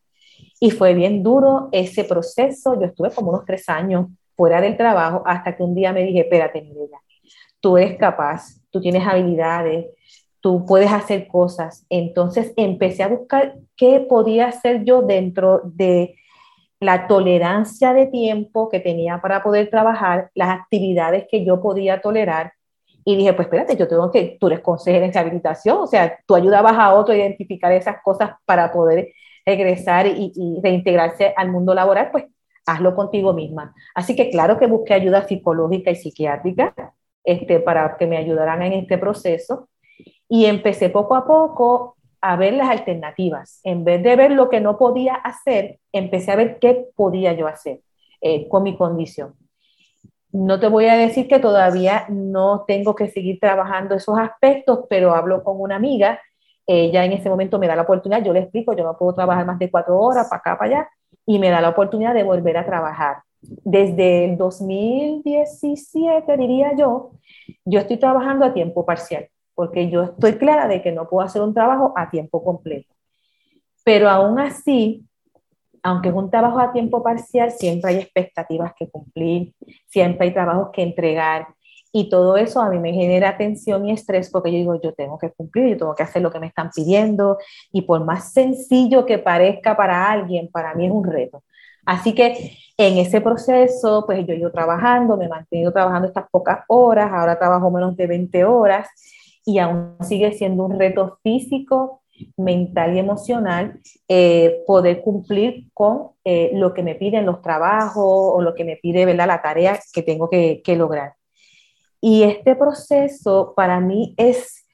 Y 0.60 0.72
fue 0.72 0.94
bien 0.94 1.24
duro 1.24 1.70
ese 1.72 2.04
proceso. 2.04 2.80
Yo 2.80 2.88
estuve 2.88 3.12
como 3.12 3.32
unos 3.32 3.46
tres 3.46 3.68
años 3.68 4.08
fuera 4.36 4.62
del 4.62 4.78
trabajo 4.78 5.24
hasta 5.26 5.56
que 5.56 5.64
un 5.64 5.76
día 5.76 5.92
me 5.92 6.04
dije, 6.04 6.22
espérate, 6.22 6.62
Mireya, 6.62 7.00
tú 7.62 7.78
eres 7.78 7.98
capaz, 7.98 8.60
tú 8.72 8.82
tienes 8.82 9.08
habilidades, 9.08 9.86
tú 10.42 10.66
puedes 10.66 10.92
hacer 10.92 11.28
cosas. 11.28 11.86
Entonces 11.90 12.54
empecé 12.58 13.04
a 13.04 13.08
buscar 13.08 13.56
qué 13.78 14.02
podía 14.02 14.48
hacer 14.48 14.84
yo 14.84 15.04
dentro 15.04 15.62
de 15.64 16.16
la 16.80 17.08
tolerancia 17.08 17.94
de 17.94 18.08
tiempo 18.08 18.68
que 18.68 18.80
tenía 18.80 19.22
para 19.22 19.44
poder 19.44 19.70
trabajar, 19.70 20.32
las 20.34 20.50
actividades 20.50 21.26
que 21.30 21.46
yo 21.46 21.62
podía 21.62 22.02
tolerar. 22.02 22.54
Y 23.06 23.16
dije, 23.16 23.34
pues 23.34 23.48
espérate, 23.48 23.78
yo 23.78 23.88
tengo 23.88 24.12
que, 24.12 24.38
tú 24.40 24.48
eres 24.48 24.62
consejera 24.62 25.06
en 25.06 25.14
rehabilitación, 25.14 25.78
o 25.80 25.88
sea, 25.88 26.20
tú 26.26 26.36
ayudabas 26.36 26.74
a 26.74 26.94
otro 26.94 27.14
a 27.14 27.18
identificar 27.18 27.72
esas 27.72 27.98
cosas 28.04 28.32
para 28.46 28.72
poder 28.72 29.10
regresar 29.46 30.08
y, 30.08 30.32
y 30.36 30.60
reintegrarse 30.62 31.34
al 31.36 31.52
mundo 31.52 31.74
laboral, 31.74 32.10
pues 32.12 32.26
hazlo 32.66 32.96
contigo 32.96 33.34
misma. 33.34 33.74
Así 33.96 34.16
que 34.16 34.30
claro 34.30 34.58
que 34.58 34.68
busqué 34.68 34.94
ayuda 34.94 35.28
psicológica 35.28 35.92
y 35.92 35.96
psiquiátrica 35.96 36.94
este, 37.24 37.60
para 37.60 37.98
que 37.98 38.08
me 38.08 38.18
ayudaran 38.18 38.62
en 38.62 38.74
este 38.74 38.98
proceso 38.98 39.70
y 40.28 40.46
empecé 40.46 40.90
poco 40.90 41.16
a 41.16 41.26
poco 41.26 41.98
a 42.22 42.36
ver 42.36 42.54
las 42.54 42.70
alternativas. 42.70 43.60
En 43.64 43.84
vez 43.84 44.02
de 44.04 44.16
ver 44.16 44.32
lo 44.32 44.50
que 44.50 44.62
no 44.62 44.78
podía 44.78 45.16
hacer, 45.16 45.80
empecé 45.92 46.32
a 46.32 46.36
ver 46.36 46.60
qué 46.60 46.88
podía 46.96 47.34
yo 47.34 47.48
hacer 47.48 47.82
eh, 48.22 48.48
con 48.48 48.64
mi 48.64 48.78
condición. 48.78 49.34
No 50.32 50.60
te 50.60 50.68
voy 50.68 50.86
a 50.86 50.96
decir 50.96 51.28
que 51.28 51.40
todavía 51.40 52.06
no 52.10 52.64
tengo 52.66 52.96
que 52.96 53.10
seguir 53.10 53.40
trabajando 53.40 53.96
esos 53.96 54.18
aspectos, 54.18 54.86
pero 54.90 55.14
hablo 55.14 55.44
con 55.44 55.60
una 55.60 55.76
amiga, 55.76 56.22
ella 56.66 57.04
en 57.04 57.12
ese 57.12 57.30
momento 57.30 57.60
me 57.60 57.68
da 57.68 57.76
la 57.76 57.82
oportunidad, 57.82 58.24
yo 58.24 58.32
le 58.32 58.40
explico, 58.40 58.74
yo 58.74 58.84
no 58.84 58.98
puedo 58.98 59.14
trabajar 59.14 59.46
más 59.46 59.60
de 59.60 59.70
cuatro 59.70 60.00
horas 60.00 60.30
para 60.30 60.40
acá, 60.40 60.58
para 60.58 60.72
allá, 60.72 60.90
y 61.26 61.40
me 61.40 61.50
da 61.50 61.60
la 61.60 61.70
oportunidad 61.70 62.14
de 62.14 62.24
volver 62.24 62.58
a 62.58 62.66
trabajar. 62.66 63.24
Desde 63.42 64.26
el 64.26 64.38
2017, 64.38 66.38
diría 66.38 66.76
yo, 66.78 67.14
yo 67.66 67.80
estoy 67.80 67.98
trabajando 67.98 68.46
a 68.46 68.54
tiempo 68.54 68.86
parcial 68.86 69.28
porque 69.62 69.90
yo 69.90 70.04
estoy 70.04 70.38
clara 70.38 70.68
de 70.68 70.82
que 70.82 70.92
no 70.92 71.08
puedo 71.08 71.26
hacer 71.26 71.42
un 71.42 71.54
trabajo 71.54 71.94
a 71.96 72.10
tiempo 72.10 72.44
completo. 72.44 72.94
Pero 73.84 74.10
aún 74.10 74.40
así, 74.40 75.06
aunque 75.84 76.10
es 76.10 76.16
un 76.16 76.30
trabajo 76.30 76.60
a 76.60 76.72
tiempo 76.72 77.04
parcial, 77.04 77.52
siempre 77.52 77.92
hay 77.92 77.98
expectativas 77.98 78.74
que 78.78 78.90
cumplir, 78.90 79.54
siempre 79.88 80.28
hay 80.28 80.34
trabajos 80.34 80.70
que 80.74 80.84
entregar. 80.84 81.48
Y 81.94 82.10
todo 82.10 82.38
eso 82.38 82.62
a 82.62 82.70
mí 82.70 82.80
me 82.80 82.94
genera 82.94 83.38
tensión 83.38 83.86
y 83.86 83.92
estrés 83.92 84.30
porque 84.32 84.52
yo 84.52 84.58
digo, 84.58 84.82
yo 84.82 84.94
tengo 84.94 85.18
que 85.18 85.32
cumplir, 85.32 85.72
yo 85.72 85.78
tengo 85.78 85.96
que 85.96 86.04
hacer 86.04 86.22
lo 86.22 86.32
que 86.32 86.40
me 86.40 86.48
están 86.48 86.70
pidiendo. 86.74 87.38
Y 87.72 87.82
por 87.82 88.04
más 88.06 88.32
sencillo 88.32 89.06
que 89.06 89.20
parezca 89.20 89.76
para 89.76 90.10
alguien, 90.10 90.48
para 90.48 90.74
mí 90.74 90.86
es 90.86 90.92
un 90.92 91.04
reto. 91.04 91.44
Así 91.86 92.14
que 92.14 92.58
en 92.78 92.98
ese 92.98 93.22
proceso, 93.22 94.04
pues 94.06 94.26
yo 94.26 94.34
he 94.34 94.38
ido 94.38 94.52
trabajando, 94.52 95.18
me 95.18 95.26
he 95.26 95.30
mantenido 95.30 95.72
trabajando 95.72 96.08
estas 96.08 96.30
pocas 96.32 96.60
horas, 96.68 97.12
ahora 97.12 97.38
trabajo 97.38 97.70
menos 97.70 97.96
de 97.96 98.08
20 98.08 98.44
horas 98.46 98.88
y 99.46 99.60
aún 99.60 99.98
sigue 100.02 100.32
siendo 100.34 100.66
un 100.66 100.80
reto 100.80 101.20
físico, 101.24 102.02
mental 102.38 102.96
y 102.96 103.00
emocional 103.00 103.80
eh, 104.08 104.64
poder 104.68 105.02
cumplir 105.02 105.70
con 105.74 106.12
eh, 106.24 106.52
lo 106.54 106.74
que 106.74 106.84
me 106.84 106.96
piden 106.96 107.26
los 107.26 107.42
trabajos 107.42 108.04
o 108.06 108.42
lo 108.42 108.54
que 108.54 108.64
me 108.64 108.78
pide 108.78 109.06
¿verdad? 109.06 109.28
la 109.28 109.42
tarea 109.42 109.80
que 109.94 110.04
tengo 110.04 110.30
que, 110.30 110.62
que 110.64 110.76
lograr. 110.76 111.16
Y 112.00 112.24
este 112.24 112.56
proceso 112.56 113.54
para 113.56 113.80
mí 113.80 114.14
es, 114.18 114.66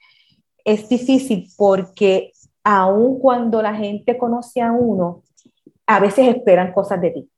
es 0.64 0.88
difícil 0.88 1.48
porque 1.58 2.32
aun 2.64 3.20
cuando 3.20 3.62
la 3.62 3.76
gente 3.76 4.18
conoce 4.18 4.62
a 4.62 4.72
uno, 4.72 5.24
a 5.88 6.00
veces 6.00 6.28
esperan 6.28 6.74
cosas 6.74 7.02
de 7.02 7.12
ti 7.12 7.30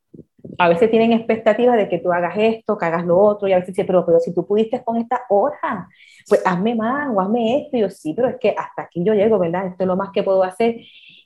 a 0.57 0.67
veces 0.67 0.89
tienen 0.89 1.13
expectativas 1.13 1.77
de 1.77 1.87
que 1.87 1.99
tú 1.99 2.11
hagas 2.11 2.33
esto, 2.37 2.77
que 2.77 2.85
hagas 2.85 3.05
lo 3.05 3.17
otro, 3.17 3.47
y 3.47 3.53
a 3.53 3.57
veces 3.57 3.69
dicen, 3.73 3.87
pero, 3.87 4.05
pero 4.05 4.19
si 4.19 4.33
tú 4.33 4.45
pudiste 4.45 4.83
con 4.83 4.97
esta 4.97 5.23
hora, 5.29 5.87
pues 6.27 6.41
hazme 6.45 6.75
más 6.75 7.09
o 7.13 7.21
hazme 7.21 7.61
esto. 7.61 7.77
Y 7.77 7.81
yo, 7.81 7.89
sí, 7.89 8.13
pero 8.13 8.29
es 8.29 8.35
que 8.39 8.49
hasta 8.57 8.83
aquí 8.83 9.03
yo 9.03 9.13
llego, 9.13 9.39
¿verdad? 9.39 9.67
Esto 9.67 9.83
es 9.83 9.87
lo 9.87 9.95
más 9.95 10.11
que 10.11 10.23
puedo 10.23 10.43
hacer. 10.43 10.77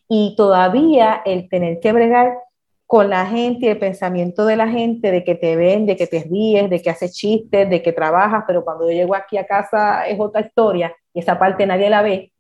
Y 0.08 0.36
todavía 0.38 1.22
el 1.26 1.50
tener 1.50 1.80
que 1.80 1.92
bregar 1.92 2.38
con 2.86 3.10
la 3.10 3.26
gente 3.26 3.66
y 3.66 3.70
el 3.70 3.80
pensamiento 3.80 4.46
de 4.46 4.56
la 4.56 4.68
gente 4.68 5.12
de 5.12 5.24
que 5.24 5.36
te 5.36 5.56
ven, 5.56 5.86
de 5.86 5.96
que 5.96 6.06
te 6.06 6.24
ríes, 6.24 6.70
de 6.70 6.82
que 6.82 6.90
haces 6.90 7.14
chistes, 7.16 7.70
de 7.70 7.82
que 7.82 7.92
trabajas, 7.92 8.44
pero 8.46 8.64
cuando 8.64 8.86
yo 8.86 8.92
llego 8.92 9.16
aquí 9.16 9.38
a 9.38 9.48
casa 9.48 10.06
es 10.08 10.20
otra 10.20 10.42
historia 10.42 10.96
y 11.12 11.22
esa 11.22 11.40
parte 11.40 11.66
nadie 11.66 11.90
la 11.90 12.04
ve, 12.04 12.32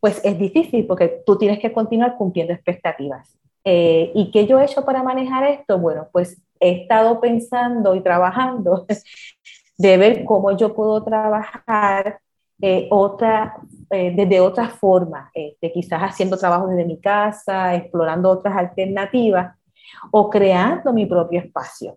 pues 0.00 0.20
es 0.24 0.36
difícil 0.36 0.86
porque 0.86 1.22
tú 1.24 1.38
tienes 1.38 1.60
que 1.60 1.72
continuar 1.72 2.16
cumpliendo 2.16 2.52
expectativas. 2.52 3.38
Eh, 3.64 4.12
¿Y 4.14 4.30
qué 4.30 4.46
yo 4.46 4.60
he 4.60 4.64
hecho 4.64 4.84
para 4.84 5.02
manejar 5.02 5.44
esto? 5.44 5.78
Bueno, 5.78 6.08
pues 6.12 6.40
he 6.60 6.82
estado 6.82 7.20
pensando 7.20 7.94
y 7.94 8.02
trabajando 8.02 8.86
de 9.78 9.96
ver 9.96 10.24
cómo 10.24 10.56
yo 10.56 10.74
puedo 10.74 11.02
trabajar 11.02 12.20
eh, 12.60 12.86
otra, 12.90 13.56
eh, 13.90 14.12
desde 14.14 14.40
otra 14.40 14.68
forma, 14.68 15.30
este, 15.34 15.72
quizás 15.72 16.00
haciendo 16.02 16.36
trabajo 16.36 16.68
desde 16.68 16.84
mi 16.84 17.00
casa, 17.00 17.74
explorando 17.74 18.30
otras 18.30 18.54
alternativas 18.56 19.56
o 20.10 20.28
creando 20.28 20.92
mi 20.92 21.06
propio 21.06 21.40
espacio. 21.40 21.96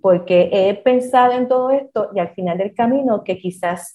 Porque 0.00 0.48
he 0.52 0.74
pensado 0.74 1.32
en 1.32 1.48
todo 1.48 1.70
esto 1.70 2.10
y 2.14 2.20
al 2.20 2.28
final 2.34 2.58
del 2.58 2.72
camino 2.72 3.24
que 3.24 3.36
quizás 3.36 3.92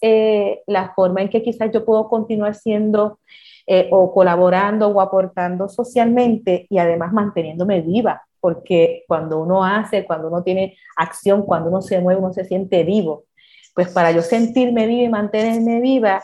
la 0.67 0.93
forma 0.93 1.21
en 1.21 1.29
que 1.29 1.41
quizás 1.41 1.71
yo 1.71 1.85
puedo 1.85 2.09
continuar 2.09 2.55
siendo 2.55 3.19
eh, 3.67 3.87
o 3.91 4.11
colaborando 4.13 4.87
o 4.87 5.01
aportando 5.01 5.69
socialmente 5.69 6.65
y 6.69 6.77
además 6.77 7.13
manteniéndome 7.13 7.81
viva, 7.81 8.23
porque 8.39 9.03
cuando 9.07 9.39
uno 9.39 9.63
hace, 9.63 10.05
cuando 10.05 10.27
uno 10.27 10.43
tiene 10.43 10.75
acción, 10.97 11.43
cuando 11.43 11.69
uno 11.69 11.81
se 11.81 11.99
mueve, 11.99 12.19
uno 12.19 12.33
se 12.33 12.45
siente 12.45 12.83
vivo. 12.83 13.25
Pues 13.73 13.89
para 13.89 14.11
yo 14.11 14.21
sentirme 14.21 14.87
viva 14.87 15.03
y 15.03 15.09
mantenerme 15.09 15.79
viva, 15.79 16.23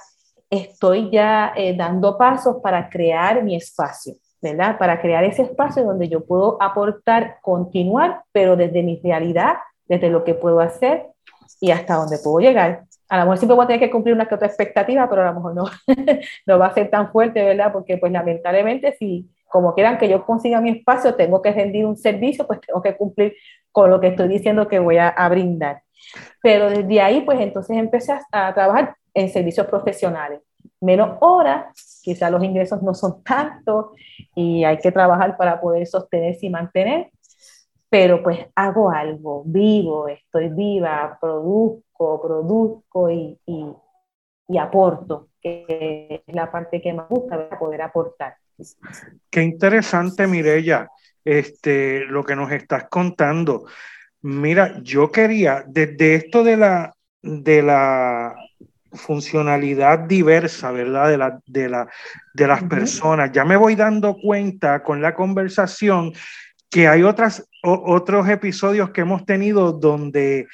estoy 0.49 1.09
ya 1.11 1.53
eh, 1.55 1.75
dando 1.75 2.17
pasos 2.17 2.57
para 2.61 2.89
crear 2.89 3.43
mi 3.43 3.55
espacio, 3.55 4.15
¿verdad? 4.41 4.77
Para 4.77 4.99
crear 4.99 5.23
ese 5.23 5.43
espacio 5.43 5.83
donde 5.83 6.09
yo 6.09 6.25
puedo 6.25 6.61
aportar, 6.61 7.37
continuar, 7.41 8.23
pero 8.31 8.55
desde 8.55 8.83
mi 8.83 8.99
realidad, 9.01 9.55
desde 9.85 10.09
lo 10.09 10.23
que 10.23 10.33
puedo 10.33 10.59
hacer 10.59 11.07
y 11.59 11.71
hasta 11.71 11.95
donde 11.95 12.17
puedo 12.19 12.39
llegar 12.39 12.86
a 13.09 13.17
lo 13.17 13.23
mejor 13.23 13.37
siempre 13.37 13.55
voy 13.55 13.63
a 13.63 13.67
tener 13.67 13.79
que 13.79 13.91
cumplir 13.91 14.15
una 14.15 14.27
que 14.27 14.35
otra 14.35 14.47
expectativa, 14.47 15.09
pero 15.09 15.21
a 15.21 15.25
lo 15.25 15.33
mejor 15.35 15.55
no, 15.55 15.65
no 16.45 16.59
va 16.59 16.67
a 16.67 16.73
ser 16.73 16.89
tan 16.89 17.11
fuerte, 17.11 17.43
¿verdad? 17.43 17.71
Porque 17.71 17.97
pues 17.97 18.11
lamentablemente 18.11 18.95
si 18.97 19.29
como 19.47 19.73
quieran 19.73 19.97
que 19.97 20.09
yo 20.09 20.25
consiga 20.25 20.59
mi 20.61 20.71
espacio, 20.71 21.15
tengo 21.15 21.41
que 21.41 21.51
rendir 21.51 21.85
un 21.85 21.95
servicio, 21.95 22.45
pues 22.45 22.59
tengo 22.61 22.81
que 22.81 22.95
cumplir 22.97 23.33
con 23.71 23.89
lo 23.89 23.99
que 23.99 24.07
estoy 24.07 24.27
diciendo 24.27 24.67
que 24.67 24.79
voy 24.79 24.97
a, 24.97 25.29
brindar. 25.29 25.83
Pero 26.41 26.69
desde 26.69 27.01
ahí, 27.01 27.21
pues 27.21 27.39
entonces 27.39 27.77
empecé 27.77 28.11
a, 28.11 28.47
a 28.47 28.53
trabajar 28.53 28.95
en 29.13 29.29
servicios 29.29 29.65
profesionales. 29.67 30.41
Menos 30.81 31.17
horas, 31.21 32.01
quizás 32.03 32.29
los 32.29 32.43
ingresos 32.43 32.83
no 32.83 32.93
son 32.93 33.23
tantos 33.23 33.87
y 34.35 34.63
hay 34.63 34.77
que 34.77 34.91
trabajar 34.91 35.37
para 35.37 35.59
poder 35.59 35.87
sostenerse 35.87 36.45
y 36.45 36.49
mantener, 36.49 37.11
pero 37.89 38.21
pues 38.21 38.39
hago 38.55 38.91
algo, 38.91 39.43
vivo, 39.45 40.07
estoy 40.07 40.49
viva, 40.49 41.17
produzco, 41.21 41.83
produzco 41.97 43.09
y, 43.09 43.37
y, 43.45 44.57
aporto, 44.57 45.29
que 45.41 46.23
es 46.25 46.35
la 46.35 46.51
parte 46.51 46.81
que 46.81 46.93
me 46.93 47.03
gusta, 47.09 47.49
poder 47.57 47.81
aportar. 47.81 48.35
Qué 49.29 49.43
interesante, 49.43 50.25
Mirella, 50.25 50.89
este, 51.23 52.05
lo 52.05 52.23
que 52.23 52.35
nos 52.35 52.51
estás 52.51 52.85
contando. 52.89 53.65
Mira, 54.21 54.79
yo 54.81 55.11
quería, 55.11 55.63
desde 55.67 56.15
esto 56.15 56.43
de 56.43 56.57
la, 56.57 56.93
de 57.21 57.61
la 57.61 58.35
funcionalidad 58.93 59.99
diversa, 59.99 60.71
¿verdad? 60.71 61.09
De, 61.09 61.17
la, 61.17 61.39
de, 61.45 61.69
la, 61.69 61.87
de 62.33 62.47
las 62.47 62.63
personas, 62.63 63.31
ya 63.31 63.45
me 63.45 63.57
voy 63.57 63.75
dando 63.75 64.15
cuenta 64.15 64.83
con 64.83 65.01
la 65.01 65.13
conversación 65.13 66.13
que 66.69 66.87
hay 66.87 67.03
otras, 67.03 67.47
otros 67.63 68.27
episodios 68.27 68.89
que 68.89 69.01
hemos 69.01 69.25
tenido 69.25 69.71
donde, 69.71 70.47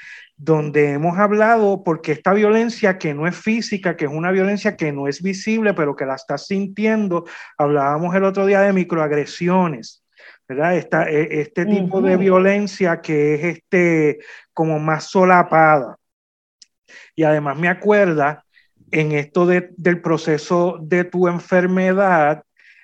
donde 0.44 0.92
hemos 0.92 1.18
hablado 1.18 1.84
porque 1.86 2.12
esta 2.12 2.34
violencia 2.34 2.98
que 2.98 3.14
no 3.14 3.28
es 3.28 3.36
física, 3.38 3.96
que 3.96 4.06
es 4.06 4.12
una 4.12 4.30
violencia 4.30 4.76
que 4.76 4.92
no 4.92 5.08
es 5.08 5.22
visible, 5.22 5.74
pero 5.74 5.96
que 5.96 6.06
la 6.06 6.16
estás 6.16 6.48
sintiendo, 6.48 7.24
hablábamos 7.58 8.14
el 8.14 8.26
otro 8.26 8.46
día 8.46 8.60
de 8.60 8.74
microagresiones, 8.74 10.04
¿verdad? 10.46 10.76
Esta, 10.76 11.10
e, 11.10 11.40
este 11.40 11.66
tipo 11.66 12.02
de 12.02 12.18
violencia 12.18 13.00
que 13.00 13.36
es 13.36 13.44
este, 13.58 14.20
como 14.54 14.80
más 14.80 15.10
solapada. 15.10 15.98
Y 17.16 17.24
además 17.24 17.58
me 17.58 17.70
acuerda 17.70 18.44
en 18.92 19.14
esto 19.14 19.46
del 19.46 20.02
proceso 20.02 20.78
de 20.82 21.06
tu 21.06 21.30
enfermedad, 21.30 22.44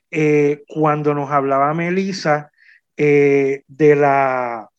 eh, 0.10 0.64
cuando 0.66 1.14
nos 1.14 1.30
hablaba 1.30 1.74
Melissa 1.74 2.52
eh, 2.96 3.64
de, 3.68 3.96
la, 3.98 4.70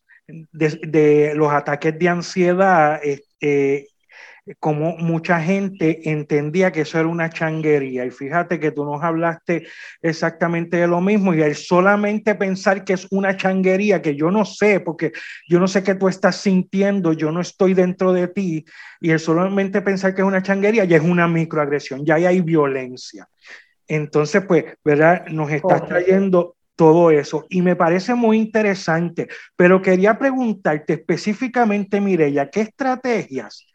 de, 0.52 1.32
los 1.34 1.52
ataques 1.52 1.98
de 1.98 2.08
ansiedad, 2.08 3.00
eh, 3.02 3.86
como 4.58 4.96
mucha 4.96 5.40
gente 5.40 6.10
entendía 6.10 6.72
que 6.72 6.80
eso 6.82 6.98
era 6.98 7.08
una 7.08 7.30
changuería. 7.30 8.04
Y 8.04 8.10
fíjate 8.10 8.58
que 8.58 8.72
tú 8.72 8.84
nos 8.84 9.02
hablaste 9.02 9.66
exactamente 10.02 10.78
de 10.78 10.86
lo 10.86 11.00
mismo 11.00 11.34
y 11.34 11.42
el 11.42 11.54
solamente 11.54 12.34
pensar 12.34 12.84
que 12.84 12.94
es 12.94 13.06
una 13.10 13.36
changuería, 13.36 14.02
que 14.02 14.16
yo 14.16 14.30
no 14.30 14.44
sé, 14.44 14.80
porque 14.80 15.12
yo 15.48 15.60
no 15.60 15.68
sé 15.68 15.82
qué 15.82 15.94
tú 15.94 16.08
estás 16.08 16.36
sintiendo, 16.36 17.12
yo 17.12 17.30
no 17.30 17.40
estoy 17.40 17.74
dentro 17.74 18.12
de 18.12 18.28
ti, 18.28 18.64
y 19.00 19.10
el 19.10 19.20
solamente 19.20 19.82
pensar 19.82 20.14
que 20.14 20.22
es 20.22 20.26
una 20.26 20.42
changuería 20.42 20.84
ya 20.84 20.96
es 20.96 21.02
una 21.02 21.28
microagresión, 21.28 22.04
ya 22.04 22.16
hay 22.16 22.40
violencia. 22.40 23.28
Entonces, 23.86 24.44
pues, 24.46 24.64
¿verdad? 24.84 25.26
Nos 25.26 25.50
está 25.50 25.84
trayendo 25.84 26.56
todo 26.80 27.10
eso 27.10 27.44
y 27.50 27.60
me 27.60 27.76
parece 27.76 28.14
muy 28.14 28.38
interesante, 28.38 29.28
pero 29.54 29.82
quería 29.82 30.18
preguntarte 30.18 30.94
específicamente, 30.94 32.00
Mireya, 32.00 32.48
¿qué 32.48 32.62
estrategias 32.62 33.66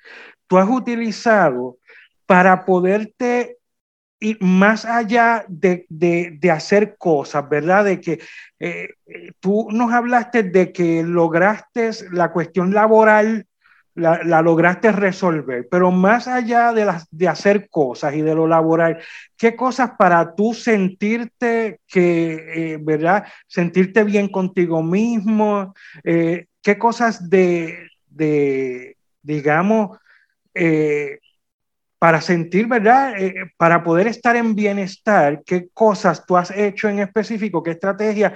tú 0.48 0.58
has 0.58 0.68
utilizado 0.68 1.78
para 2.26 2.66
poderte 2.66 3.60
ir 4.20 4.40
más 4.42 4.86
allá 4.86 5.46
de, 5.48 5.86
hacer 6.52 6.98
cosas, 6.98 7.48
¿verdad? 7.48 7.86
De 7.86 8.02
que 8.02 8.22
eh, 8.60 8.88
tú 9.40 9.68
nos 9.70 9.94
hablaste 9.94 10.42
de 10.42 10.74
que 10.74 11.04
lograste 11.04 11.92
la 12.12 12.32
cuestión 12.32 12.74
laboral, 12.74 13.46
la, 13.96 14.42
lograste 14.42 14.92
resolver, 14.92 15.68
pero 15.72 15.90
más 15.90 16.28
allá 16.28 16.74
de, 16.74 16.86
las, 16.86 17.08
de 17.12 17.28
hacer 17.30 17.70
cosas 17.70 18.14
y 18.14 18.22
de 18.22 18.36
lo 18.36 18.46
laboral, 18.46 19.02
¿qué 19.38 19.56
cosas 19.56 19.92
para 19.98 20.36
tú 20.36 20.54
sentirte 20.54 21.80
que, 21.88 22.74
eh, 22.74 22.78
¿verdad? 22.82 23.26
Sentirte 23.48 24.04
bien 24.04 24.28
contigo 24.28 24.84
mismo, 24.84 25.74
eh, 26.04 26.48
¿qué 26.62 26.78
cosas 26.78 27.30
de, 27.30 27.88
de 28.10 28.98
digamos, 29.22 29.98
eh, 30.54 31.20
para 31.98 32.20
sentir, 32.20 32.68
¿verdad? 32.68 33.14
Para 33.58 33.82
poder 33.82 34.08
estar 34.08 34.36
en 34.36 34.54
bienestar, 34.54 35.42
¿qué 35.46 35.70
cosas 35.74 36.26
tú 36.26 36.36
has 36.36 36.52
hecho 36.52 36.90
en 36.90 37.00
específico? 37.00 37.64
¿Qué 37.64 37.72
estrategia 37.72 38.34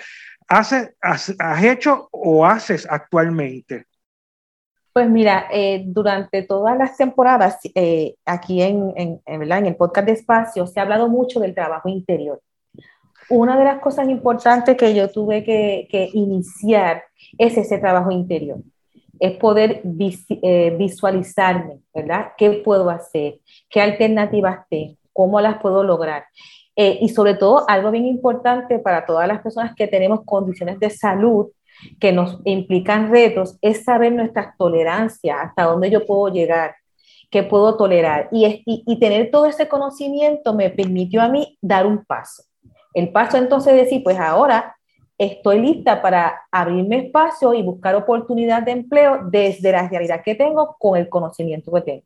has, 0.47 0.73
has, 1.01 1.63
hecho 1.63 2.07
o 2.11 2.45
haces 2.45 2.87
actualmente? 2.89 3.88
Pues 4.93 5.09
mira, 5.09 5.47
eh, 5.51 5.83
durante 5.85 6.43
todas 6.43 6.77
las 6.77 6.97
temporadas 6.97 7.59
aquí 8.25 8.61
en, 8.61 8.93
en, 8.95 9.21
en, 9.25 9.65
el 9.65 9.75
podcast 9.75 10.07
de 10.07 10.13
Espacio 10.13 10.67
se 10.67 10.79
ha 10.79 10.83
hablado 10.83 11.07
mucho 11.07 11.39
del 11.39 11.53
trabajo 11.53 11.89
interior. 11.89 12.41
Una 13.29 13.57
de 13.57 13.63
las 13.63 13.79
cosas 13.79 14.09
importantes 14.09 14.75
que 14.75 14.95
yo 14.95 15.11
tuve 15.11 15.43
que, 15.43 15.87
que 15.91 16.09
iniciar 16.13 17.03
es 17.37 17.57
ese 17.57 17.77
trabajo 17.77 18.11
interior 18.11 18.59
es 19.19 19.37
poder 19.37 19.81
eh, 19.83 20.75
visualizarme, 20.77 21.79
¿verdad? 21.93 22.31
¿Qué 22.37 22.51
puedo 22.51 22.89
hacer? 22.89 23.39
¿Qué 23.69 23.81
alternativas 23.81 24.65
tengo? 24.69 24.95
¿Cómo 25.13 25.41
las 25.41 25.59
puedo 25.59 25.83
lograr? 25.83 26.25
Eh, 26.75 26.99
y 27.01 27.09
sobre 27.09 27.33
todo, 27.33 27.69
algo 27.69 27.91
bien 27.91 28.05
importante 28.05 28.79
para 28.79 29.05
todas 29.05 29.27
las 29.27 29.41
personas 29.41 29.75
que 29.75 29.87
tenemos 29.87 30.21
condiciones 30.23 30.79
de 30.79 30.89
salud 30.89 31.47
que 31.99 32.11
nos 32.11 32.39
implican 32.45 33.11
retos, 33.11 33.57
es 33.61 33.83
saber 33.83 34.13
nuestras 34.13 34.57
tolerancias, 34.57 35.37
hasta 35.41 35.63
dónde 35.63 35.89
yo 35.89 36.05
puedo 36.05 36.33
llegar, 36.33 36.75
qué 37.29 37.43
puedo 37.43 37.77
tolerar. 37.77 38.29
Y, 38.31 38.63
y 38.65 38.99
tener 38.99 39.31
todo 39.31 39.45
ese 39.45 39.67
conocimiento 39.67 40.53
me 40.53 40.69
permitió 40.69 41.21
a 41.21 41.29
mí 41.29 41.57
dar 41.61 41.85
un 41.85 42.03
paso. 42.05 42.43
El 42.93 43.11
paso 43.11 43.37
entonces 43.37 43.73
de 43.73 43.83
decir, 43.83 44.03
pues 44.03 44.17
ahora 44.17 44.75
estoy 45.17 45.59
lista 45.59 46.01
para 46.01 46.41
abrirme 46.51 47.05
espacio 47.05 47.53
y 47.53 47.61
buscar 47.61 47.95
oportunidad 47.95 48.63
de 48.63 48.71
empleo 48.71 49.19
desde 49.29 49.71
la 49.71 49.87
realidad 49.87 50.21
que 50.23 50.33
tengo 50.33 50.75
con 50.79 50.97
el 50.97 51.09
conocimiento 51.09 51.71
que 51.73 51.81
tengo. 51.81 52.03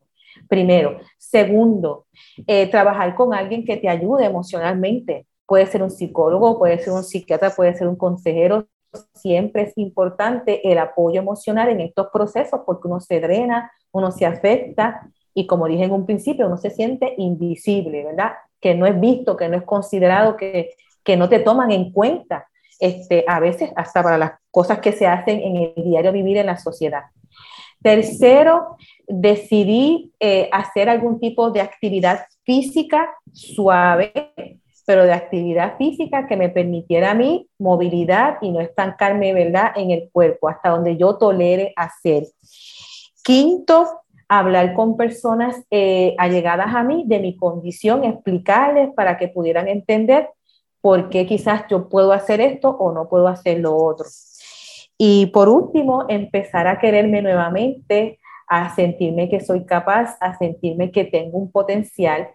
Primero. 0.48 1.00
Segundo, 1.18 2.08
eh, 2.48 2.68
trabajar 2.68 3.16
con 3.16 3.34
alguien 3.34 3.66
que 3.66 3.78
te 3.78 3.88
ayude 3.88 4.26
emocionalmente. 4.26 5.28
Puede 5.46 5.66
ser 5.68 5.84
un 5.84 5.92
psicólogo, 5.92 6.58
puede 6.58 6.80
ser 6.80 6.94
un 6.94 7.04
psiquiatra, 7.04 7.52
puede 7.52 7.76
ser 7.76 7.88
un 7.88 7.96
consejero. 7.96 8.68
Siempre 9.13 9.63
es 9.63 9.77
importante 9.77 10.69
el 10.69 10.77
apoyo 10.77 11.19
emocional 11.19 11.69
en 11.69 11.82
estos 11.82 12.08
procesos 12.12 12.62
porque 12.65 12.88
uno 12.88 12.99
se 12.99 13.19
drena, 13.19 13.71
uno 13.91 14.12
se 14.12 14.25
afecta 14.25 15.10
y 15.34 15.47
como 15.47 15.67
dije 15.67 15.86
en 15.86 15.91
un 15.91 16.06
principio, 16.06 16.47
uno 16.47 16.58
se 16.58 16.69
siente 16.69 17.13
invisible, 17.17 18.03
¿verdad? 18.03 18.34
Que 18.60 18.75
no 18.75 18.86
es 18.86 18.99
visto, 18.99 19.36
que 19.36 19.49
no 19.49 19.58
es 19.58 19.63
considerado, 19.63 20.38
que, 20.38 20.71
que 21.03 21.17
no 21.17 21.27
te 21.29 21.39
toman 21.39 21.71
en 21.71 21.91
cuenta 21.91 22.47
este, 22.79 23.23
a 23.27 23.39
veces 23.39 23.71
hasta 23.75 24.03
para 24.03 24.17
las 24.17 24.34
cosas 24.51 24.79
que 24.79 24.91
se 24.91 25.08
hacen 25.08 25.39
en 25.39 25.56
el 25.56 25.84
diario 25.84 26.12
vivir 26.12 26.38
en 26.38 26.47
la 26.47 26.58
sociedad. 26.58 27.03
Tercero, 27.82 28.77
decidí 29.08 30.13
eh, 30.19 30.49
hacer 30.51 30.89
algún 30.89 31.19
tipo 31.19 31.51
de 31.51 31.62
actividad 31.62 32.25
física 32.43 33.10
suave, 33.32 34.12
pero 34.86 35.04
de 35.04 35.13
actividad 35.13 35.78
física 35.78 36.28
que 36.28 36.36
me 36.36 36.50
permitiera 36.50 37.12
a 37.12 37.15
mí 37.15 37.48
movilidad 37.58 38.38
y 38.41 38.52
no 38.52 38.60
estancarme, 38.60 39.34
¿verdad?, 39.34 39.72
en 39.76 39.91
el 39.91 40.10
cuerpo, 40.12 40.50
hasta 40.50 40.69
donde 40.69 40.98
yo 40.98 41.15
tolere 41.17 41.74
hacer. 41.76 42.24
Quinto, 43.24 44.02
hablar 44.28 44.74
con 44.74 44.98
personas 44.98 45.63
eh, 45.72 46.15
allegadas 46.17 46.76
a 46.76 46.84
mí 46.84 47.04
de 47.06 47.19
mi 47.19 47.38
condición, 47.38 48.04
explicarles 48.04 48.89
para 48.96 49.17
que 49.17 49.28
pudieran 49.28 49.67
entender 49.67 50.30
porque 50.84 51.26
quizás 51.26 51.63
yo 51.69 51.88
puedo 51.88 52.12
hacer 52.12 52.41
esto 52.41 52.69
o 52.69 52.91
no 52.91 53.08
puedo 53.08 53.30
hacer 53.30 53.60
lo 53.62 53.74
otro. 53.74 54.06
Y 54.98 55.28
por 55.28 55.48
último, 55.48 56.06
empezar 56.10 56.67
a 56.67 56.78
quererme 56.78 57.22
nuevamente, 57.22 58.19
a 58.50 58.76
sentirme 58.76 59.30
que 59.30 59.39
soy 59.39 59.65
capaz, 59.65 60.17
a 60.19 60.38
sentirme 60.38 60.91
que 60.91 61.06
tengo 61.06 61.38
un 61.38 61.52
potencial 61.52 62.28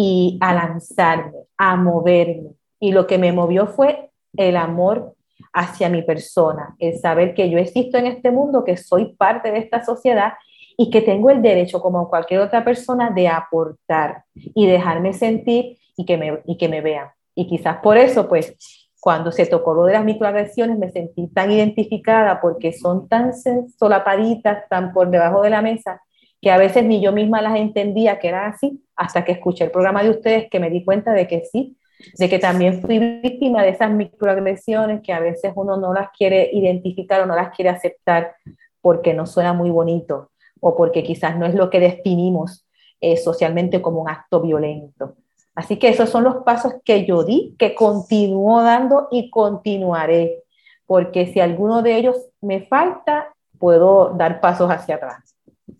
y 0.00 0.38
a 0.40 0.54
lanzarme, 0.54 1.32
a 1.56 1.74
moverme. 1.74 2.52
Y 2.78 2.92
lo 2.92 3.08
que 3.08 3.18
me 3.18 3.32
movió 3.32 3.66
fue 3.66 4.12
el 4.36 4.56
amor 4.56 5.16
hacia 5.52 5.88
mi 5.88 6.02
persona, 6.02 6.76
el 6.78 6.96
saber 7.00 7.34
que 7.34 7.50
yo 7.50 7.58
existo 7.58 7.98
en 7.98 8.06
este 8.06 8.30
mundo, 8.30 8.62
que 8.62 8.76
soy 8.76 9.16
parte 9.16 9.50
de 9.50 9.58
esta 9.58 9.84
sociedad 9.84 10.34
y 10.76 10.90
que 10.90 11.00
tengo 11.00 11.30
el 11.30 11.42
derecho, 11.42 11.80
como 11.80 12.08
cualquier 12.08 12.38
otra 12.38 12.64
persona, 12.64 13.10
de 13.10 13.26
aportar 13.26 14.22
y 14.36 14.68
dejarme 14.68 15.14
sentir 15.14 15.78
y 15.96 16.04
que 16.04 16.16
me, 16.16 16.42
y 16.46 16.56
que 16.56 16.68
me 16.68 16.80
vean. 16.80 17.08
Y 17.34 17.48
quizás 17.48 17.78
por 17.78 17.96
eso, 17.96 18.28
pues, 18.28 18.54
cuando 19.00 19.32
se 19.32 19.46
tocó 19.46 19.74
lo 19.74 19.84
de 19.84 19.94
las 19.94 20.04
microagresiones, 20.04 20.78
me 20.78 20.92
sentí 20.92 21.26
tan 21.26 21.50
identificada 21.50 22.40
porque 22.40 22.72
son 22.72 23.08
tan 23.08 23.32
solapaditas, 23.76 24.68
tan 24.68 24.92
por 24.92 25.10
debajo 25.10 25.42
de 25.42 25.50
la 25.50 25.60
mesa, 25.60 26.00
que 26.40 26.52
a 26.52 26.56
veces 26.56 26.84
ni 26.84 27.00
yo 27.00 27.10
misma 27.10 27.42
las 27.42 27.56
entendía 27.56 28.20
que 28.20 28.28
era 28.28 28.46
así, 28.46 28.80
hasta 28.98 29.24
que 29.24 29.32
escuché 29.32 29.64
el 29.64 29.70
programa 29.70 30.02
de 30.02 30.10
ustedes 30.10 30.50
que 30.50 30.58
me 30.58 30.70
di 30.70 30.84
cuenta 30.84 31.12
de 31.12 31.28
que 31.28 31.44
sí, 31.44 31.76
de 32.18 32.28
que 32.28 32.38
también 32.38 32.82
fui 32.82 32.98
víctima 32.98 33.62
de 33.62 33.70
esas 33.70 33.90
microagresiones 33.90 35.02
que 35.02 35.12
a 35.12 35.20
veces 35.20 35.52
uno 35.54 35.76
no 35.76 35.94
las 35.94 36.10
quiere 36.10 36.50
identificar 36.52 37.20
o 37.20 37.26
no 37.26 37.36
las 37.36 37.54
quiere 37.54 37.70
aceptar 37.70 38.34
porque 38.80 39.14
no 39.14 39.24
suena 39.26 39.52
muy 39.52 39.70
bonito 39.70 40.30
o 40.60 40.76
porque 40.76 41.04
quizás 41.04 41.38
no 41.38 41.46
es 41.46 41.54
lo 41.54 41.70
que 41.70 41.78
definimos 41.78 42.66
eh, 43.00 43.16
socialmente 43.16 43.80
como 43.80 44.02
un 44.02 44.10
acto 44.10 44.40
violento. 44.40 45.14
Así 45.54 45.76
que 45.76 45.88
esos 45.88 46.10
son 46.10 46.24
los 46.24 46.36
pasos 46.44 46.74
que 46.84 47.04
yo 47.06 47.22
di, 47.22 47.54
que 47.56 47.74
continúo 47.74 48.62
dando 48.62 49.06
y 49.12 49.30
continuaré, 49.30 50.42
porque 50.86 51.26
si 51.26 51.38
alguno 51.38 51.82
de 51.82 51.96
ellos 51.96 52.16
me 52.40 52.66
falta, 52.66 53.32
puedo 53.58 54.10
dar 54.10 54.40
pasos 54.40 54.70
hacia 54.70 54.96
atrás. 54.96 55.37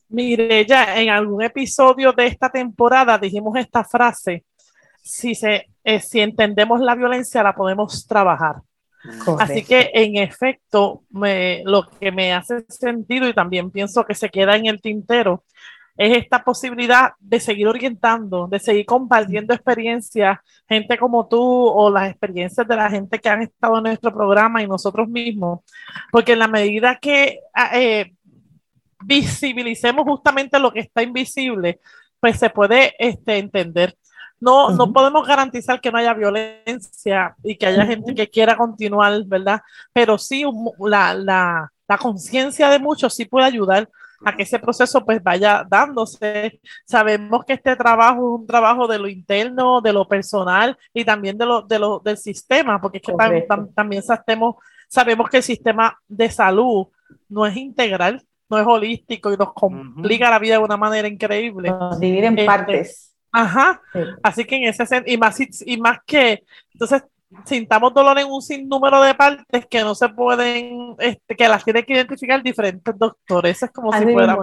Mire, 0.09 0.64
ya 0.64 1.01
en 1.01 1.11
algún 1.11 1.42
episodio 1.42 2.12
de 2.12 2.27
esta 2.27 2.49
temporada 2.49 3.18
dijimos 3.18 3.57
esta 3.57 3.85
frase, 3.85 4.44
si, 5.03 5.35
se, 5.35 5.68
eh, 5.85 6.01
si 6.01 6.21
entendemos 6.21 6.81
la 6.81 6.94
violencia, 6.94 7.42
la 7.42 7.55
podemos 7.55 8.07
trabajar. 8.07 8.57
Así 9.38 9.62
que 9.62 9.90
en 9.94 10.16
efecto, 10.16 11.03
me, 11.11 11.62
lo 11.64 11.88
que 11.88 12.11
me 12.11 12.33
hace 12.33 12.64
sentido 12.68 13.29
y 13.29 13.35
también 13.35 13.71
pienso 13.71 14.05
que 14.05 14.14
se 14.14 14.29
queda 14.29 14.57
en 14.57 14.66
el 14.66 14.81
tintero 14.81 15.44
es 15.99 16.16
esta 16.16 16.44
posibilidad 16.44 17.12
de 17.18 17.40
seguir 17.40 17.66
orientando, 17.66 18.47
de 18.47 18.61
seguir 18.61 18.87
compartiendo 18.87 19.53
experiencias, 19.53 20.38
gente 20.68 20.97
como 20.97 21.27
tú 21.27 21.42
o 21.42 21.90
las 21.90 22.09
experiencias 22.09 22.66
de 22.68 22.77
la 22.77 22.88
gente 22.88 23.18
que 23.18 23.29
han 23.29 23.42
estado 23.42 23.79
en 23.79 23.85
nuestro 23.85 24.14
programa 24.14 24.62
y 24.62 24.68
nosotros 24.68 25.09
mismos, 25.09 25.61
porque 26.12 26.35
en 26.35 26.38
la 26.38 26.47
medida 26.47 26.99
que 27.01 27.40
ah, 27.53 27.71
eh, 27.75 28.14
visibilicemos 29.04 30.04
justamente 30.04 30.58
lo 30.58 30.72
que 30.72 30.80
está 30.80 31.02
invisible, 31.02 31.80
pues 32.20 32.38
se 32.38 32.50
puede 32.50 32.94
este, 32.98 33.38
entender. 33.38 33.96
No, 34.40 34.70
no 34.70 34.92
podemos 34.92 35.26
garantizar 35.26 35.80
que 35.80 35.90
no 35.90 35.98
haya 35.98 36.14
violencia 36.14 37.34
y 37.42 37.56
que 37.56 37.66
haya 37.66 37.84
gente 37.84 38.14
que 38.14 38.28
quiera 38.28 38.56
continuar, 38.56 39.24
¿verdad? 39.26 39.61
Pero 39.92 40.16
sí 40.16 40.44
la, 40.78 41.12
la, 41.12 41.72
la 41.88 41.98
conciencia 41.98 42.68
de 42.68 42.78
muchos 42.78 43.14
sí 43.14 43.24
puede 43.24 43.46
ayudar 43.46 43.88
a 44.24 44.37
que 44.37 44.42
ese 44.42 44.58
proceso 44.58 45.04
pues 45.04 45.22
vaya 45.22 45.66
dándose. 45.68 46.61
Sabemos 46.84 47.44
que 47.44 47.54
este 47.54 47.76
trabajo 47.76 48.18
es 48.18 48.40
un 48.40 48.46
trabajo 48.46 48.87
de 48.87 48.98
lo 48.98 49.08
interno, 49.08 49.80
de 49.80 49.92
lo 49.92 50.06
personal 50.06 50.76
y 50.92 51.04
también 51.04 51.38
de 51.38 51.46
lo, 51.46 51.62
de 51.62 51.78
lo 51.78 52.00
del 52.00 52.16
sistema, 52.16 52.80
porque 52.80 52.98
es 52.98 53.02
que 53.02 53.46
también 53.74 54.02
sabemos, 54.02 54.56
sabemos 54.88 55.28
que 55.30 55.38
el 55.38 55.42
sistema 55.42 55.98
de 56.06 56.30
salud 56.30 56.88
no 57.28 57.46
es 57.46 57.56
integral, 57.56 58.24
no 58.48 58.58
es 58.58 58.66
holístico 58.66 59.32
y 59.32 59.37
nos 59.37 59.52
complica 59.52 60.30
la 60.30 60.38
vida 60.38 60.54
de 60.54 60.64
una 60.64 60.76
manera 60.76 61.08
increíble. 61.08 61.70
Nos 61.70 62.00
divide 62.00 62.26
en 62.26 62.38
este, 62.38 62.46
partes. 62.46 63.14
Ajá. 63.30 63.80
Así 64.22 64.44
que 64.44 64.56
en 64.56 64.64
ese 64.64 64.87
sentido, 64.87 65.14
y 65.14 65.18
más, 65.18 65.38
y 65.66 65.76
más 65.76 65.98
que, 66.06 66.44
entonces 66.72 67.02
sintamos 67.44 67.92
dolor 67.92 68.18
en 68.18 68.26
un 68.26 68.40
sinnúmero 68.40 69.02
de 69.02 69.14
partes 69.14 69.66
que 69.66 69.80
no 69.80 69.94
se 69.94 70.08
pueden, 70.08 70.96
este, 70.98 71.37
que 71.37 71.48
las 71.48 71.64
tienen 71.64 71.84
que 71.84 71.94
identificar 71.94 72.42
diferentes 72.42 72.98
doctores. 72.98 73.62
es 73.62 73.70
como 73.70 73.92
si 73.92 74.04
fuera 74.04 74.37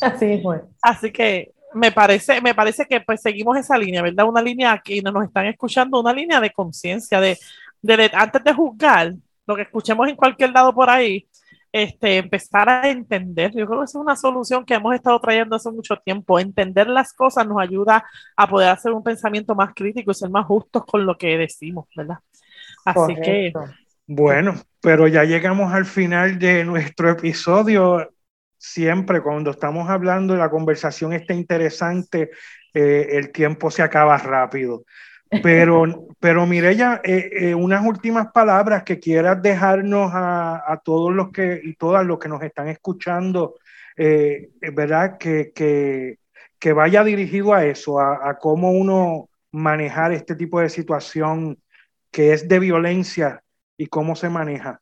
Así, 0.00 0.42
Así 0.80 1.12
que 1.12 1.52
me 1.74 1.92
parece, 1.92 2.40
me 2.40 2.54
parece 2.54 2.86
que 2.86 3.00
pues 3.00 3.20
seguimos 3.20 3.56
esa 3.56 3.76
línea, 3.76 4.02
¿verdad? 4.02 4.26
Una 4.26 4.42
línea 4.42 4.72
aquí 4.72 5.00
nos 5.00 5.24
están 5.24 5.46
escuchando, 5.46 6.00
una 6.00 6.12
línea 6.12 6.40
de 6.40 6.50
conciencia, 6.50 7.20
de, 7.20 7.38
de, 7.82 8.10
antes 8.14 8.42
de 8.42 8.52
juzgar, 8.52 9.12
lo 9.46 9.56
que 9.56 9.62
escuchemos 9.62 10.08
en 10.08 10.16
cualquier 10.16 10.50
lado 10.50 10.74
por 10.74 10.88
ahí, 10.88 11.26
este, 11.72 12.18
empezar 12.18 12.68
a 12.68 12.88
entender. 12.88 13.50
Yo 13.52 13.66
creo 13.66 13.80
que 13.80 13.84
esa 13.86 13.98
es 13.98 14.02
una 14.02 14.14
solución 14.14 14.64
que 14.64 14.74
hemos 14.74 14.94
estado 14.94 15.18
trayendo 15.20 15.56
hace 15.56 15.70
mucho 15.70 15.96
tiempo. 15.96 16.38
Entender 16.38 16.86
las 16.86 17.14
cosas 17.14 17.46
nos 17.46 17.58
ayuda 17.58 18.04
a 18.36 18.46
poder 18.46 18.68
hacer 18.68 18.92
un 18.92 19.02
pensamiento 19.02 19.54
más 19.54 19.72
crítico 19.74 20.10
y 20.10 20.14
ser 20.14 20.28
más 20.28 20.46
justos 20.46 20.84
con 20.84 21.06
lo 21.06 21.16
que 21.16 21.38
decimos, 21.38 21.86
¿verdad? 21.96 22.18
Así 22.84 23.14
que... 23.16 23.52
Bueno, 24.06 24.54
pero 24.80 25.06
ya 25.06 25.24
llegamos 25.24 25.72
al 25.72 25.86
final 25.86 26.38
de 26.38 26.64
nuestro 26.64 27.08
episodio. 27.10 28.12
Siempre 28.58 29.22
cuando 29.22 29.52
estamos 29.52 29.88
hablando, 29.88 30.36
la 30.36 30.50
conversación 30.50 31.14
está 31.14 31.32
interesante, 31.32 32.30
eh, 32.74 33.06
el 33.12 33.32
tiempo 33.32 33.70
se 33.70 33.82
acaba 33.82 34.18
rápido. 34.18 34.84
Pero, 35.40 36.08
pero 36.20 36.46
Mireya, 36.46 37.00
eh, 37.02 37.30
eh, 37.32 37.54
unas 37.54 37.86
últimas 37.86 38.30
palabras 38.32 38.82
que 38.82 39.00
quieras 39.00 39.40
dejarnos 39.40 40.10
a, 40.12 40.80
todos 40.84 41.12
los 41.12 41.30
que 41.30 41.60
y 41.62 41.74
todas 41.74 42.04
los 42.04 42.18
que 42.18 42.28
nos 42.28 42.42
están 42.42 42.68
escuchando, 42.68 43.54
eh, 43.96 44.50
¿verdad? 44.74 45.16
Que, 45.16 45.52
que, 45.54 46.18
que, 46.58 46.72
vaya 46.72 47.02
dirigido 47.02 47.54
a 47.54 47.64
eso, 47.64 47.98
a, 47.98 48.36
cómo 48.38 48.72
uno 48.72 49.30
manejar 49.52 50.12
este 50.12 50.34
tipo 50.34 50.60
de 50.60 50.68
situación 50.68 51.58
que 52.10 52.32
es 52.34 52.46
de 52.46 52.58
violencia 52.58 53.42
y 53.78 53.86
cómo 53.86 54.14
se 54.14 54.28
maneja. 54.28 54.80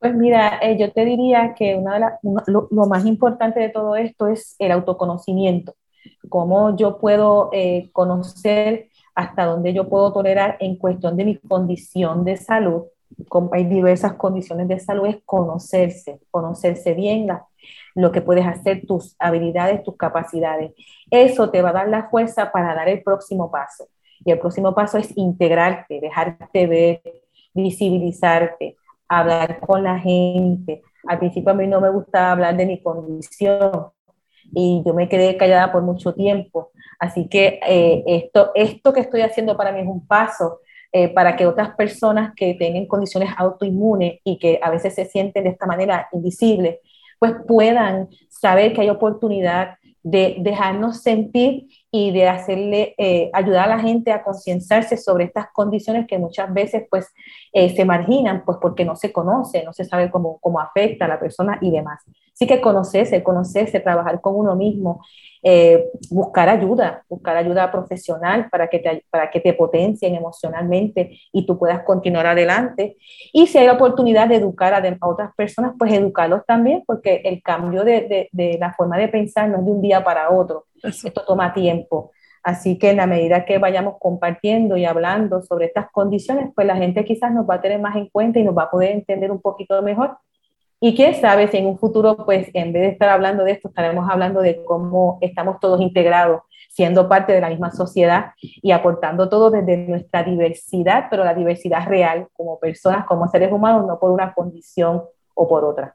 Pues 0.00 0.14
mira, 0.14 0.60
yo 0.76 0.92
te 0.92 1.04
diría 1.04 1.54
que 1.54 1.76
una 1.76 1.94
de 1.94 2.00
lo, 2.48 2.68
lo, 2.70 2.86
más 2.86 3.04
importante 3.06 3.60
de 3.60 3.68
todo 3.68 3.94
esto 3.94 4.26
es 4.26 4.56
el 4.58 4.72
autoconocimiento, 4.72 5.76
cómo 6.28 6.76
yo 6.76 6.98
puedo 6.98 7.50
conocer 7.92 8.89
hasta 9.14 9.44
donde 9.44 9.72
yo 9.72 9.88
puedo 9.88 10.12
tolerar 10.12 10.56
en 10.60 10.76
cuestión 10.76 11.16
de 11.16 11.24
mi 11.24 11.36
condición 11.36 12.24
de 12.24 12.36
salud. 12.36 12.84
Hay 13.52 13.64
diversas 13.64 14.14
condiciones 14.14 14.68
de 14.68 14.78
salud, 14.78 15.06
es 15.06 15.18
conocerse, 15.24 16.20
conocerse 16.30 16.94
bien 16.94 17.28
lo 17.94 18.12
que 18.12 18.22
puedes 18.22 18.46
hacer, 18.46 18.86
tus 18.86 19.16
habilidades, 19.18 19.82
tus 19.82 19.96
capacidades. 19.96 20.72
Eso 21.10 21.50
te 21.50 21.60
va 21.62 21.70
a 21.70 21.74
dar 21.74 21.88
la 21.88 22.08
fuerza 22.08 22.52
para 22.52 22.74
dar 22.74 22.88
el 22.88 23.02
próximo 23.02 23.50
paso. 23.50 23.88
Y 24.24 24.32
el 24.32 24.38
próximo 24.38 24.74
paso 24.74 24.98
es 24.98 25.16
integrarte, 25.16 26.00
dejarte 26.00 26.66
ver, 26.66 27.02
visibilizarte, 27.54 28.76
hablar 29.08 29.60
con 29.60 29.82
la 29.82 29.98
gente. 29.98 30.82
Al 31.08 31.18
principio 31.18 31.50
a 31.50 31.54
mí 31.54 31.66
no 31.66 31.80
me 31.80 31.90
gustaba 31.90 32.32
hablar 32.32 32.56
de 32.56 32.66
mi 32.66 32.82
condición 32.82 33.90
y 34.52 34.82
yo 34.84 34.94
me 34.94 35.08
quedé 35.08 35.36
callada 35.36 35.72
por 35.72 35.82
mucho 35.82 36.14
tiempo 36.14 36.70
Así 37.00 37.28
que 37.28 37.58
eh, 37.66 38.04
esto, 38.06 38.50
esto 38.54 38.92
que 38.92 39.00
estoy 39.00 39.22
haciendo 39.22 39.56
para 39.56 39.72
mí 39.72 39.80
es 39.80 39.86
un 39.86 40.06
paso 40.06 40.60
eh, 40.92 41.08
para 41.08 41.34
que 41.34 41.46
otras 41.46 41.74
personas 41.74 42.34
que 42.36 42.54
tengan 42.54 42.86
condiciones 42.86 43.30
autoinmunes 43.38 44.20
y 44.22 44.38
que 44.38 44.60
a 44.62 44.70
veces 44.70 44.94
se 44.94 45.06
sienten 45.06 45.44
de 45.44 45.50
esta 45.50 45.64
manera 45.64 46.08
invisibles, 46.12 46.76
pues 47.18 47.32
puedan 47.48 48.10
saber 48.28 48.74
que 48.74 48.82
hay 48.82 48.90
oportunidad 48.90 49.78
de 50.02 50.36
dejarnos 50.40 51.02
sentir 51.02 51.68
y 51.90 52.10
de 52.10 52.28
hacerle, 52.28 52.94
eh, 52.98 53.30
ayudar 53.32 53.64
a 53.70 53.76
la 53.76 53.82
gente 53.82 54.12
a 54.12 54.22
concienciarse 54.22 54.98
sobre 54.98 55.24
estas 55.24 55.46
condiciones 55.52 56.06
que 56.06 56.18
muchas 56.18 56.52
veces 56.52 56.84
pues 56.90 57.06
se 57.52 57.84
marginan 57.84 58.44
pues 58.44 58.58
porque 58.60 58.84
no 58.84 58.96
se 58.96 59.12
conoce, 59.12 59.64
no 59.64 59.72
se 59.72 59.84
sabe 59.84 60.10
cómo, 60.10 60.38
cómo 60.40 60.60
afecta 60.60 61.06
a 61.06 61.08
la 61.08 61.20
persona 61.20 61.58
y 61.60 61.70
demás. 61.70 62.02
Así 62.40 62.46
que 62.46 62.60
conocerse, 62.62 63.22
conocerse, 63.22 63.80
trabajar 63.80 64.20
con 64.22 64.34
uno 64.34 64.56
mismo 64.56 65.02
eh, 65.42 65.90
buscar 66.10 66.50
ayuda, 66.50 67.02
buscar 67.08 67.34
ayuda 67.36 67.72
profesional 67.72 68.48
para 68.50 68.68
que, 68.68 68.78
te, 68.78 69.04
para 69.08 69.30
que 69.30 69.40
te 69.40 69.54
potencien 69.54 70.14
emocionalmente 70.14 71.18
y 71.32 71.46
tú 71.46 71.58
puedas 71.58 71.82
continuar 71.82 72.26
adelante. 72.26 72.98
Y 73.32 73.46
si 73.46 73.56
hay 73.56 73.68
oportunidad 73.68 74.28
de 74.28 74.36
educar 74.36 74.74
a, 74.74 74.96
otras 75.06 75.34
personas, 75.34 75.72
pues 75.78 75.92
educarlos 75.92 76.44
también, 76.46 76.82
porque 76.86 77.22
el 77.24 77.42
cambio 77.42 77.84
de, 77.84 78.28
de, 78.30 78.58
la 78.58 78.74
forma 78.74 78.98
de 78.98 79.08
pensar 79.08 79.48
no 79.48 79.58
es 79.58 79.64
de 79.64 79.70
un 79.70 79.80
día 79.80 80.04
para 80.04 80.30
otro, 80.30 80.66
esto 80.82 81.22
toma 81.26 81.54
tiempo. 81.54 82.10
Así 82.42 82.78
que 82.78 82.90
en 82.90 82.96
la 82.96 83.06
medida 83.06 83.44
que 83.44 83.58
vayamos 83.58 83.96
compartiendo 83.98 84.76
y 84.76 84.84
hablando 84.84 85.42
sobre 85.42 85.66
estas 85.66 85.90
condiciones, 85.90 86.50
pues 86.54 86.66
la 86.66 86.76
gente 86.76 87.04
quizás 87.04 87.32
nos 87.32 87.48
va 87.48 87.54
a 87.54 87.60
tener 87.60 87.80
más 87.80 87.96
en 87.96 88.08
cuenta 88.08 88.38
y 88.38 88.44
nos 88.44 88.56
va 88.56 88.64
a 88.64 88.70
poder 88.70 88.92
entender 88.92 89.30
un 89.30 89.40
poquito 89.40 89.80
mejor 89.82 90.16
y 90.82 90.96
quién 90.96 91.14
sabe 91.20 91.48
si 91.48 91.58
en 91.58 91.66
un 91.66 91.78
futuro, 91.78 92.16
pues 92.24 92.48
en 92.54 92.72
vez 92.72 92.82
de 92.82 92.88
estar 92.88 93.10
hablando 93.10 93.44
de 93.44 93.52
esto, 93.52 93.68
estaremos 93.68 94.08
hablando 94.10 94.40
de 94.40 94.64
cómo 94.64 95.18
estamos 95.20 95.60
todos 95.60 95.78
integrados, 95.82 96.42
siendo 96.70 97.06
parte 97.06 97.32
de 97.34 97.40
la 97.42 97.50
misma 97.50 97.70
sociedad 97.70 98.32
y 98.40 98.72
aportando 98.72 99.28
todo 99.28 99.50
desde 99.50 99.76
nuestra 99.76 100.22
diversidad, 100.22 101.08
pero 101.10 101.22
la 101.22 101.34
diversidad 101.34 101.86
real 101.86 102.28
como 102.32 102.58
personas, 102.58 103.04
como 103.04 103.28
seres 103.28 103.52
humanos, 103.52 103.86
no 103.86 103.98
por 103.98 104.10
una 104.10 104.32
condición 104.32 105.02
o 105.34 105.46
por 105.46 105.64
otra. 105.64 105.94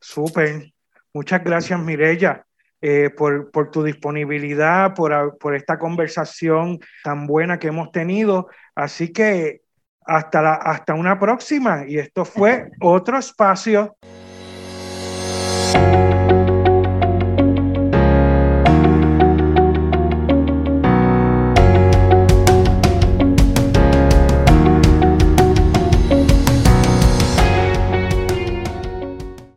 Súper. 0.00 0.72
Muchas 1.14 1.42
gracias, 1.42 1.80
Mirella. 1.80 2.44
Eh, 2.82 3.08
por, 3.08 3.50
por, 3.50 3.70
tu 3.70 3.82
disponibilidad, 3.82 4.92
por, 4.92 5.38
por 5.38 5.54
esta 5.54 5.78
conversación 5.78 6.80
tan 7.02 7.26
buena 7.26 7.58
que 7.58 7.68
hemos 7.68 7.90
tenido. 7.90 8.48
Así 8.74 9.10
que 9.10 9.63
hasta, 10.04 10.42
la, 10.42 10.54
hasta 10.54 10.94
una 10.94 11.18
próxima. 11.18 11.84
Y 11.86 11.98
esto 11.98 12.24
fue 12.24 12.70
otro 12.80 13.18
espacio 13.18 13.96